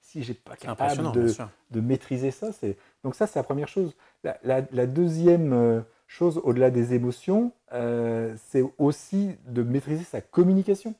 [0.00, 1.20] Si j'ai pas C'est capable de,
[1.70, 3.96] de maîtriser ça, c'est donc ça c'est la première chose.
[4.22, 10.20] La, la- la deuxième euh, chose au-delà des émotions, euh, c'est aussi de maîtriser sa
[10.20, 10.94] communication.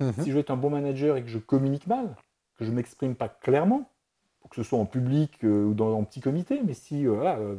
[0.00, 0.12] Mhm.
[0.22, 2.16] Si je veux être un bon manager et que je communique mal,
[2.58, 3.90] que je m'exprime pas clairement,
[4.48, 7.56] que ce soit en public euh, ou dans un petit comité, mais si euh,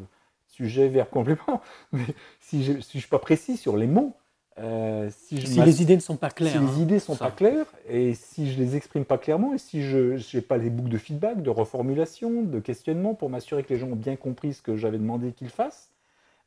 [0.57, 2.03] sujet vers complément, mais
[2.41, 4.13] si je, si je suis pas précis sur les mots,
[4.59, 6.51] euh, si je Si m'ass- les idées ne sont pas claires.
[6.51, 7.25] si hein, les idées sont ça.
[7.25, 10.71] pas claires et si je les exprime pas clairement et si je n'ai pas les
[10.71, 14.53] boucles de feedback, de reformulation, de questionnement pour m'assurer que les gens ont bien compris
[14.55, 15.91] ce que j'avais demandé qu'ils fassent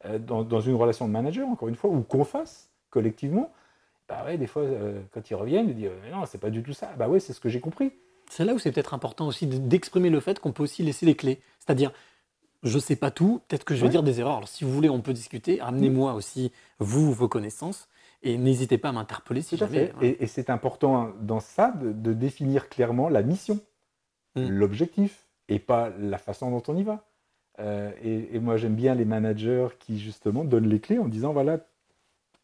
[0.07, 3.53] euh, dans, dans une relation de manager, encore une fois, ou qu'on fasse collectivement,
[4.09, 6.65] bah ouais, des fois, euh, quand ils reviennent, ils disent Mais non, c'est pas du
[6.65, 6.91] tout ça.
[6.99, 7.93] Bah ouais, c'est ce que j'ai compris.
[8.29, 11.07] C'est là où c'est peut-être important aussi de- d'exprimer le fait qu'on peut aussi laisser
[11.07, 11.41] les clés.
[11.61, 11.93] C'est-à-dire,
[12.63, 13.91] je sais pas tout, peut-être que je vais Ouais.
[13.91, 14.37] dire des erreurs.
[14.37, 15.61] Alors si vous voulez, on peut discuter.
[15.61, 17.89] Amenez-moi aussi, vous, vos connaissances.
[18.23, 19.93] Et n'hésitez pas à m'interpeller si jamais.
[20.03, 23.61] Et, et c'est important hein, dans ça de, de définir clairement la mission,
[24.37, 24.47] Mm.
[24.49, 27.05] l'objectif, et pas la façon dont on y va.
[27.59, 31.33] Euh, et, et moi, j'aime bien les managers qui, justement, donnent les clés en disant,
[31.33, 31.59] voilà,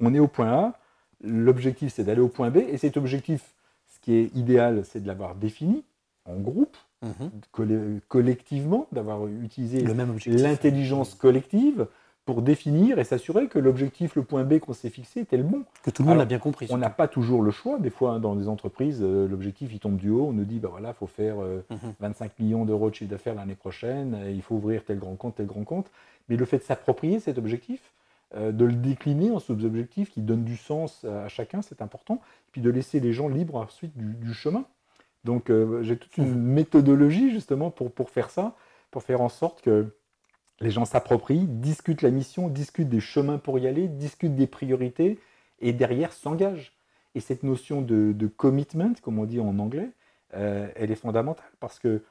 [0.01, 0.79] on est au point A,
[1.23, 3.55] l'objectif, c'est d'aller au point B, et cet objectif,
[3.87, 5.85] ce qui est idéal, c'est de l'avoir défini
[6.25, 7.31] en groupe, Mhm.
[7.53, 9.81] colle- collectivement, d'avoir utilisé
[10.43, 11.87] l'intelligence collective
[12.25, 15.63] pour définir et s'assurer que l'objectif, le point B qu'on s'est fixé, était le bon.
[15.85, 16.67] Que tout le monde l'a bien compris.
[16.71, 17.79] On n'a pas toujours le choix.
[17.79, 20.27] Des fois, hein, dans des entreprises, euh, l'objectif, il tombe du haut.
[20.29, 21.93] On nous dit, bah voilà, faut faire euh, Mhm.
[22.01, 24.15] 25 millions d'euros de chiffre d'affaires l'année prochaine.
[24.15, 25.89] euh, il faut ouvrir tel grand compte, tel grand compte.
[26.29, 27.81] Mais le fait de s'approprier cet objectif,
[28.37, 32.15] de le décliner en sous-objectifs qui donnent du sens à chacun, c'est important.
[32.15, 34.65] Et puis de laisser les gens libres ensuite du, du chemin.
[35.27, 38.55] Donc, euh, j'ai toute une méthodologie justement pour, pour faire ça,
[38.93, 39.89] pour faire en sorte que
[40.61, 45.18] les gens s'approprient, discutent la mission, discutent des chemins pour y aller, discutent des priorités
[45.61, 46.72] et derrière s'engagent.
[47.16, 49.91] Et cette notion de, commitment, comme on dit en anglais,
[50.35, 52.03] euh, elle est fondamentale parce que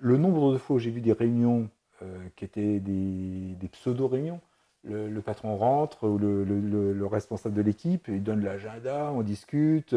[0.00, 1.68] le nombre de fois où j'ai vu des réunions
[2.02, 2.06] euh,
[2.36, 4.40] qui étaient des, pseudo-réunions,
[4.84, 9.22] le, patron rentre ou le, le- le- le responsable de l'équipe, il donne l'agenda, on
[9.22, 9.94] discute,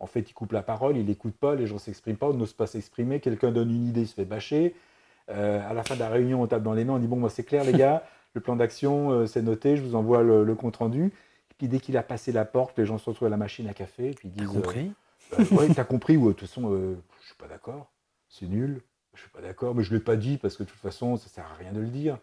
[0.00, 2.34] en fait il coupe la parole, il n'écoute pas, les gens ne s'expriment pas, on
[2.34, 4.74] n'ose pas s'exprimer, quelqu'un donne une idée, il se fait bâcher.
[5.28, 7.16] Euh, à la fin de la réunion, on tape dans les mains, on dit bon,
[7.16, 10.44] moi c'est clair les gars, le plan d'action euh, c'est noté, je vous envoie le,
[10.44, 11.06] le compte rendu.
[11.06, 13.66] Et puis dès qu'il a passé la porte, les gens se retrouvent à la machine
[13.68, 14.92] à café, et puis ils T'as disent compris?
[15.32, 17.90] euh, euh, ouais, t'as compris, ou de toute façon, euh, je suis pas d'accord,
[18.28, 18.82] c'est nul,
[19.14, 21.28] je suis pas d'accord, mais je l'ai pas dit parce que de toute façon, ça
[21.28, 22.18] sert à rien de le dire.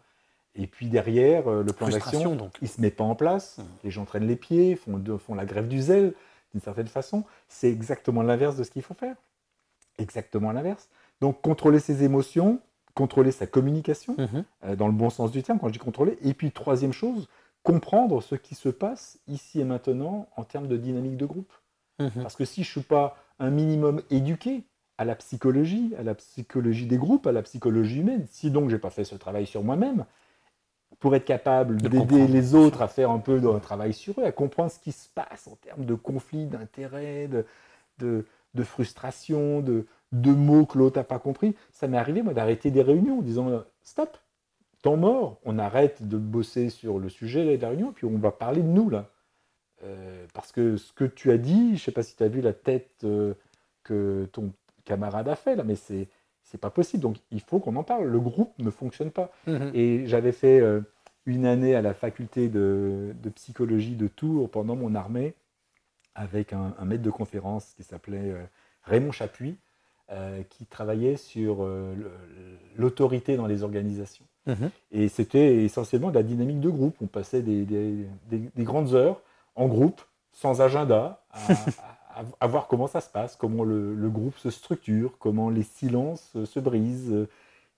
[0.56, 3.66] Et puis derrière, euh, le plan d'action, il se met pas en place, Mhm.
[3.84, 6.14] les gens traînent les pieds, font la grève du zèle,
[6.54, 7.24] d'une certaine façon.
[7.48, 9.16] C'est exactement l'inverse de ce qu'il faut faire.
[9.98, 10.90] Exactement l'inverse.
[11.22, 12.60] Donc contrôler ses émotions,
[12.96, 14.44] contrôler sa communication, Mhm.
[14.66, 16.18] euh, dans le bon sens du terme, quand je dis contrôler.
[16.22, 17.28] Et puis, troisième chose,
[17.64, 21.52] comprendre ce qui se passe ici et maintenant en termes de dynamique de groupe.
[22.00, 22.10] Mhm.
[22.22, 24.64] Parce que si je ne suis pas un minimum éduqué
[24.98, 28.76] à la psychologie, à la psychologie des groupes, à la psychologie humaine, si donc je
[28.76, 30.06] n'ai pas fait ce travail sur moi-même,
[31.04, 34.24] pour être capable De d'aider les autres à faire un peu un travail sur eux,
[34.24, 37.46] à comprendre ce qui se passe en termes de conflits, d'intérêts, de,
[37.98, 42.34] de, de frustration, de, de mots que l'autre n'a pas compris, ça m'est arrivé moi
[42.34, 44.18] d'arrêter des réunions en disant stop,
[44.82, 48.32] temps mort, on arrête de bosser sur le sujet de la réunion, puis on va
[48.32, 49.10] parler de nous là.
[49.84, 52.30] Euh, parce que ce que tu as dit, je ne sais pas si tu as
[52.30, 53.34] vu la tête euh,
[53.84, 54.54] que ton
[54.86, 56.08] camarade a fait là, mais c'est
[56.44, 57.04] c'est pas possible.
[57.04, 58.06] Donc il faut qu'on en parle.
[58.06, 59.32] Le groupe ne fonctionne pas.
[59.48, 59.72] Mhm.
[59.74, 60.82] Et j'avais fait euh,
[61.26, 65.34] une année à la faculté de, de psychologie de Tours pendant mon armée
[66.16, 68.44] avec un, un maître de conférence qui s'appelait euh,
[68.84, 69.58] Raymond Chapuis,
[70.12, 71.96] euh, qui travaillait sur euh,
[72.76, 74.26] l'autorité dans les organisations.
[74.46, 74.70] Mhm.
[74.92, 76.96] Et c'était essentiellement de la dynamique de groupe.
[77.02, 79.22] On passait des, des- des- des grandes heures
[79.56, 80.02] en groupe,
[80.34, 81.40] sans agenda, à,
[82.20, 85.64] à- à voir comment ça se passe, comment le, le groupe se structure, comment les
[85.64, 87.28] silences se brisent,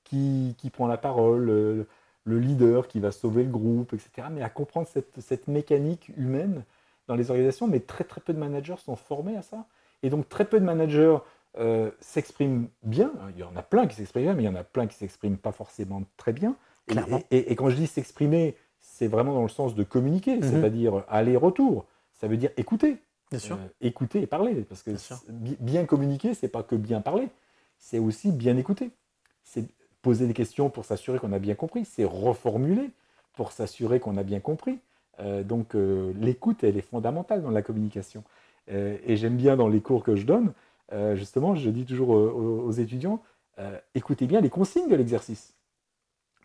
[0.04, 1.86] qui, qui prend la parole,
[2.26, 4.28] le leader qui va sauver le groupe, etc.
[4.32, 6.63] Mais à comprendre cette, cette mécanique humaine
[7.07, 9.65] dans les organisations, mais très très peu de managers sont formés à ça.
[10.03, 11.17] Et donc très peu de managers
[11.57, 13.11] euh, s'expriment bien.
[13.36, 14.95] Il y en a plein qui s'expriment bien, mais il y en a plein qui
[14.95, 16.55] s'expriment pas forcément très bien.
[16.88, 17.21] Et, Clairement.
[17.32, 20.43] et- et quand je dis s'exprimer, c'est vraiment dans le sens de communiquer, Mhm.
[20.51, 21.86] c'est-à-dire aller-retour.
[22.13, 22.97] Ça veut dire écouter.
[23.32, 23.55] Bien sûr.
[23.55, 24.53] Euh, écouter et parler.
[24.63, 24.91] Parce que
[25.30, 27.30] Bien bien communiquer, c'est pas que bien parler,
[27.78, 28.91] c'est aussi bien écouter.
[30.06, 32.91] Poser des questions pour s'assurer qu'on a bien compris, c'est reformuler
[33.34, 34.78] pour s'assurer qu'on a bien compris.
[35.20, 38.24] Euh, donc euh, l'écoute, elle est fondamentale dans la communication.
[38.70, 40.53] Euh, et j'aime bien dans les cours que je donne,
[41.16, 43.20] justement, je dis toujours aux, étudiants,
[43.95, 45.56] écoutez bien les consignes de l'exercice.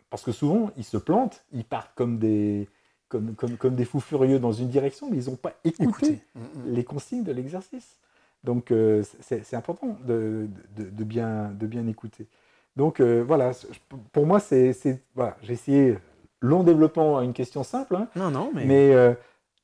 [0.09, 2.67] Parce que souvent, ils se plantent, ils partent comme des,
[3.11, 6.21] comme, comme, comme des fous furieux dans une direction, mais ils n'ont pas écouté Écoutez.
[6.35, 6.75] Mm, mm.
[6.77, 7.99] les consignes de l'exercice.
[8.43, 8.73] Donc
[9.21, 12.27] c'est c'est important de, de- de bien, de bien écouter.
[12.81, 13.51] Donc euh, voilà,
[14.11, 15.99] pour moi, c'est c'est- voilà, j'ai essayé
[16.41, 19.12] long développement à une question simple, hein, Non, non, mais, mais euh,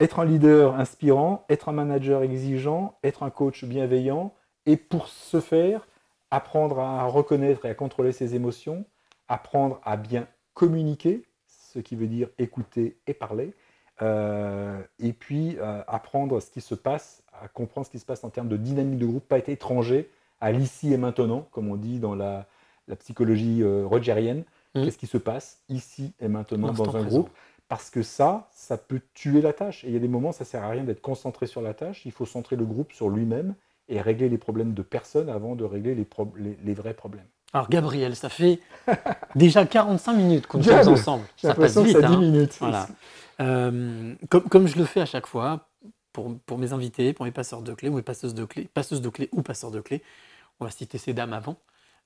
[0.01, 4.35] être un leader inspirant, être un manager exigeant, être un coach bienveillant,
[4.67, 5.89] et pour ce faire,
[6.31, 8.85] apprendre à reconnaître et à contrôler ses émotions,
[9.29, 13.55] apprendre à bien communiquer, ce qui veut dire écouter et parler,
[14.03, 18.25] euh, et puis euh, apprendre ce qui se passe, à comprendre ce qui se passe
[18.25, 21.77] en termes de dynamique de groupe, pas être étranger à l'ici et maintenant, comme on
[21.77, 22.47] dit dans la,
[22.89, 24.45] la psychologie euh, rogerienne.
[24.75, 24.85] Mhm.
[24.85, 27.09] Qu'est-ce qui se passe ici et maintenant L'instant dans un présent.
[27.09, 27.31] groupe?
[27.69, 29.83] Parce que ça, ça peut tuer la tâche.
[29.85, 32.07] Et il y a des moments, ça sert à rien d'être concentré sur la tâche.
[32.07, 33.55] Il faut centrer le groupe sur lui-même
[33.89, 37.27] et régler les problèmes de personne avant de régler les, pro- les- les vrais problèmes.
[37.53, 38.61] Alors Gabriel, ça fait
[39.35, 41.25] déjà 45 minutes qu'on sommes ensemble.
[41.37, 41.93] J'ai Ça passe vite.
[42.01, 42.19] ça 10 hein.
[42.21, 42.57] minutes.
[42.61, 42.87] Voilà.
[43.41, 45.69] Euh, comme, comme je le fais à chaque fois,
[46.13, 49.01] pour, pour mes invités, pour mes passeurs de clés ou mes passeuses de clés, passeuses
[49.01, 50.03] de clés ou passeurs de clés,
[50.61, 51.57] on va citer ces dames avant.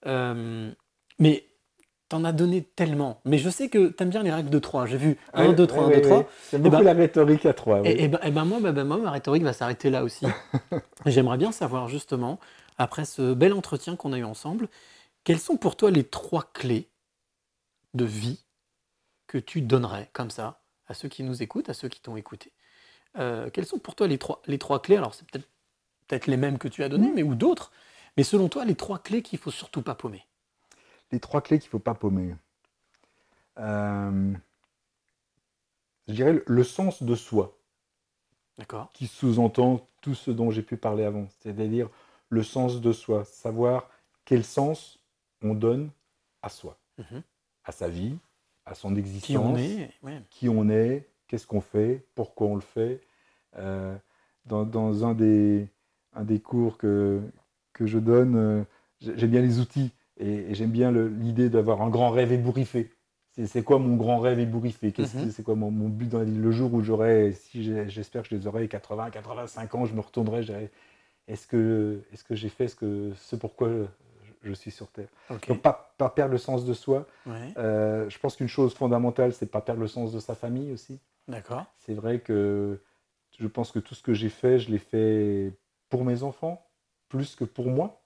[0.06, 0.70] Euh,
[1.18, 1.44] mais
[2.08, 3.20] t'en as donné tellement.
[3.24, 4.86] Mais je sais que t'aimes bien les règles de 3.
[4.86, 6.18] J'ai vu 1, Ouais, 2, 3, ouais, 1, 2, ouais, 3.
[6.18, 6.26] ouais.
[6.50, 7.80] J'aime Eh beaucoup ben- la rhétorique à 3.
[7.84, 10.26] Et, et ben, et ben moi, moi, ma rhétorique va s'arrêter là aussi.
[11.06, 12.38] J'aimerais bien savoir justement,
[12.78, 14.68] après ce bel entretien qu'on a eu ensemble,
[15.24, 16.88] quelles sont pour toi les trois clés
[17.94, 18.44] de vie
[19.26, 22.52] que tu donnerais comme ça à ceux qui nous écoutent, à ceux qui t'ont écouté?
[23.18, 24.96] Euh, Quelles sont pour toi les trois, les trois clés?
[24.96, 25.48] Alors c'est peut-être
[26.08, 27.72] peut-être les mêmes que tu as données, mais ou d'autres.
[28.20, 30.26] Mais selon toi, les trois clés qu'il faut surtout pas paumer?
[31.10, 32.34] les trois clés qu'il ne faut pas paumer.
[33.58, 34.34] Euh,
[36.06, 37.56] je dirais le, sens de soi,
[38.58, 41.28] D'accord qui sous-entend tout ce dont j'ai pu parler avant.
[41.38, 41.88] C'est-à-dire
[42.28, 43.88] le sens de soi, savoir
[44.26, 44.98] quel sens
[45.40, 45.90] on donne
[46.42, 47.22] à soi, Mhm.
[47.64, 48.18] à sa vie,
[48.66, 50.22] à son existence, Qui on est ouais.
[50.28, 53.00] qui on est, qu'est-ce qu'on fait, pourquoi on le fait.
[53.56, 53.96] Euh,
[54.44, 55.68] dans, dans un, des,
[56.12, 57.22] un des cours que,
[57.80, 58.62] que je donne, euh,
[59.00, 62.90] j'ai- j'aime bien les outils et, et j'aime bien l'idée d'avoir un grand rêve ébouriffé.
[63.46, 64.92] C'est quoi mon grand rêve ébouriffé?
[64.98, 65.30] Mhm.
[65.30, 66.36] C'est quoi mon, mon but dans la vie?
[66.36, 70.00] Le jour où j'aurai, si j'espère que je les aurai 80, 85 ans, je me
[70.00, 70.70] retournerai,
[71.26, 73.84] est-ce que, est que j'ai fait ce, que, ce pourquoi je,
[74.42, 75.08] je suis sur Terre?
[75.48, 77.06] Donc pas, pas perdre le sens de soi.
[77.24, 77.54] Ouais.
[77.56, 80.98] Euh, je pense qu'une chose fondamentale, c'est pas perdre le sens de sa famille aussi.
[81.28, 81.64] D'accord.
[81.78, 82.78] C'est vrai que
[83.38, 85.54] je pense que tout ce que j'ai fait, je l'ai fait
[85.88, 86.66] pour mes enfants,
[87.10, 88.00] plus que pour moi.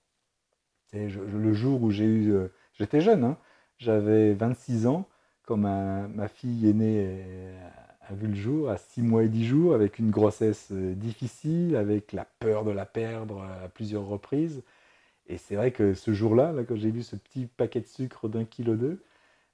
[0.92, 2.32] Je- le jour où j'ai eu...
[2.32, 3.36] euh, J'étais jeune, hein,
[3.78, 5.06] j'avais 26 ans,
[5.44, 7.68] quand ma, fille aînée euh,
[8.08, 11.76] a vu le jour, à 6 mois et 10 jours, avec une grossesse euh, difficile,
[11.76, 14.62] avec la peur de la perdre à plusieurs reprises.
[15.28, 18.28] Et c'est vrai que ce jour-là, là, quand j'ai vu ce petit paquet de sucre
[18.28, 19.02] d'un kilo deux,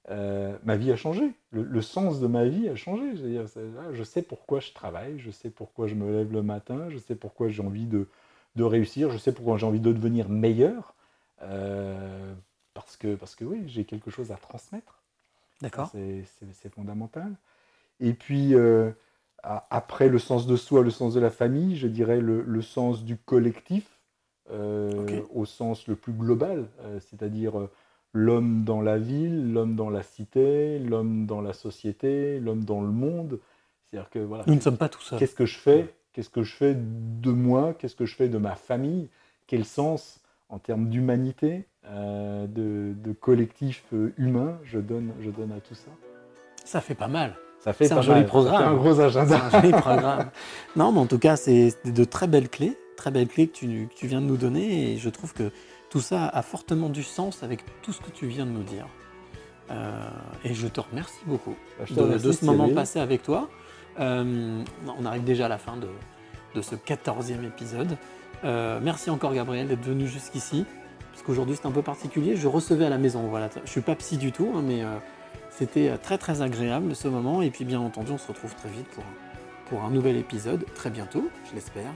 [0.09, 1.31] ma vie a changé.
[1.51, 3.13] Le, sens de ma vie a changé.
[3.13, 3.45] Dire,
[3.79, 6.97] ah, je sais pourquoi je travaille, je sais pourquoi je me lève le matin, je
[6.97, 8.07] sais pourquoi j'ai envie de,
[8.55, 10.95] de réussir, je sais pourquoi j'ai envie de devenir meilleur.
[11.43, 12.33] euh,
[12.73, 15.01] parce, que, parce que oui, j'ai quelque chose à transmettre.
[15.61, 15.89] D'accord.
[15.91, 16.23] C'est-
[16.69, 17.33] fondamental.
[17.99, 18.91] Et puis, euh,
[19.43, 23.03] après le sens de soi, le sens de la famille, je dirais le, le sens
[23.03, 23.99] du collectif,
[24.51, 26.67] euh, au sens le plus global,
[26.99, 27.67] c'est-à-dire
[28.13, 32.91] l'homme dans la ville, l'homme dans la cité, l'homme dans la société, l'homme dans le
[32.91, 33.39] monde.
[33.89, 35.19] C'est-à-dire que voilà, Nous ne sommes pas tout seuls.
[35.19, 35.93] qu'est-ce que je fais?
[36.13, 37.73] Qu'est-ce que je fais de moi?
[37.77, 39.09] Qu'est-ce que je fais de ma famille?
[39.47, 45.51] Quel sens en termes d'humanité, euh, de, de collectif euh, humain je donne, je donne
[45.53, 45.91] à tout ça?
[46.65, 47.35] Ça fait pas mal.
[47.59, 48.57] Ça fait C'est un joli mal, ça programme.
[48.63, 49.45] fait un gros C'est agenda.
[49.45, 50.29] un joli programme.
[50.75, 53.87] Non, mais en tout cas, c'est de très belles clés, très belles clés que tu,
[53.87, 55.51] que tu viens de nous donner, et je trouve que
[55.89, 58.87] tout ça a fortement du sens avec tout ce que tu viens de nous dire.
[59.69, 60.09] Euh,
[60.43, 63.47] et je te remercie beaucoup Bah, te de, remercie, de ce moment passé avec toi.
[63.99, 64.63] Euh,
[64.97, 67.97] on arrive déjà à la fin de, ce 14e épisode.
[68.43, 70.65] Euh, merci encore Gabriel d'être venu jusqu'ici,
[71.11, 72.35] parce qu'aujourd'hui c'est un peu particulier.
[72.35, 73.49] Je recevais à la maison, voilà.
[73.63, 74.97] Je suis pas psy du tout, hein, mais euh,
[75.49, 77.41] c'était très très agréable ce moment.
[77.41, 79.03] Et puis bien entendu, on se retrouve très vite pour,
[79.69, 81.91] pour un nouvel épisode, très bientôt, je l'espère.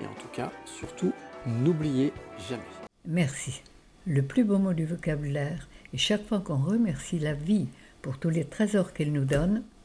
[0.00, 1.12] Et en tout cas, surtout,
[1.46, 2.12] n'oubliez
[2.48, 2.62] jamais.
[3.06, 3.62] Merci.
[4.06, 5.68] Le plus beau mot du vocabulaire.
[5.92, 7.68] Et chaque fois qu'on remercie la vie
[8.00, 9.62] pour tous les trésors qu'elle nous donne,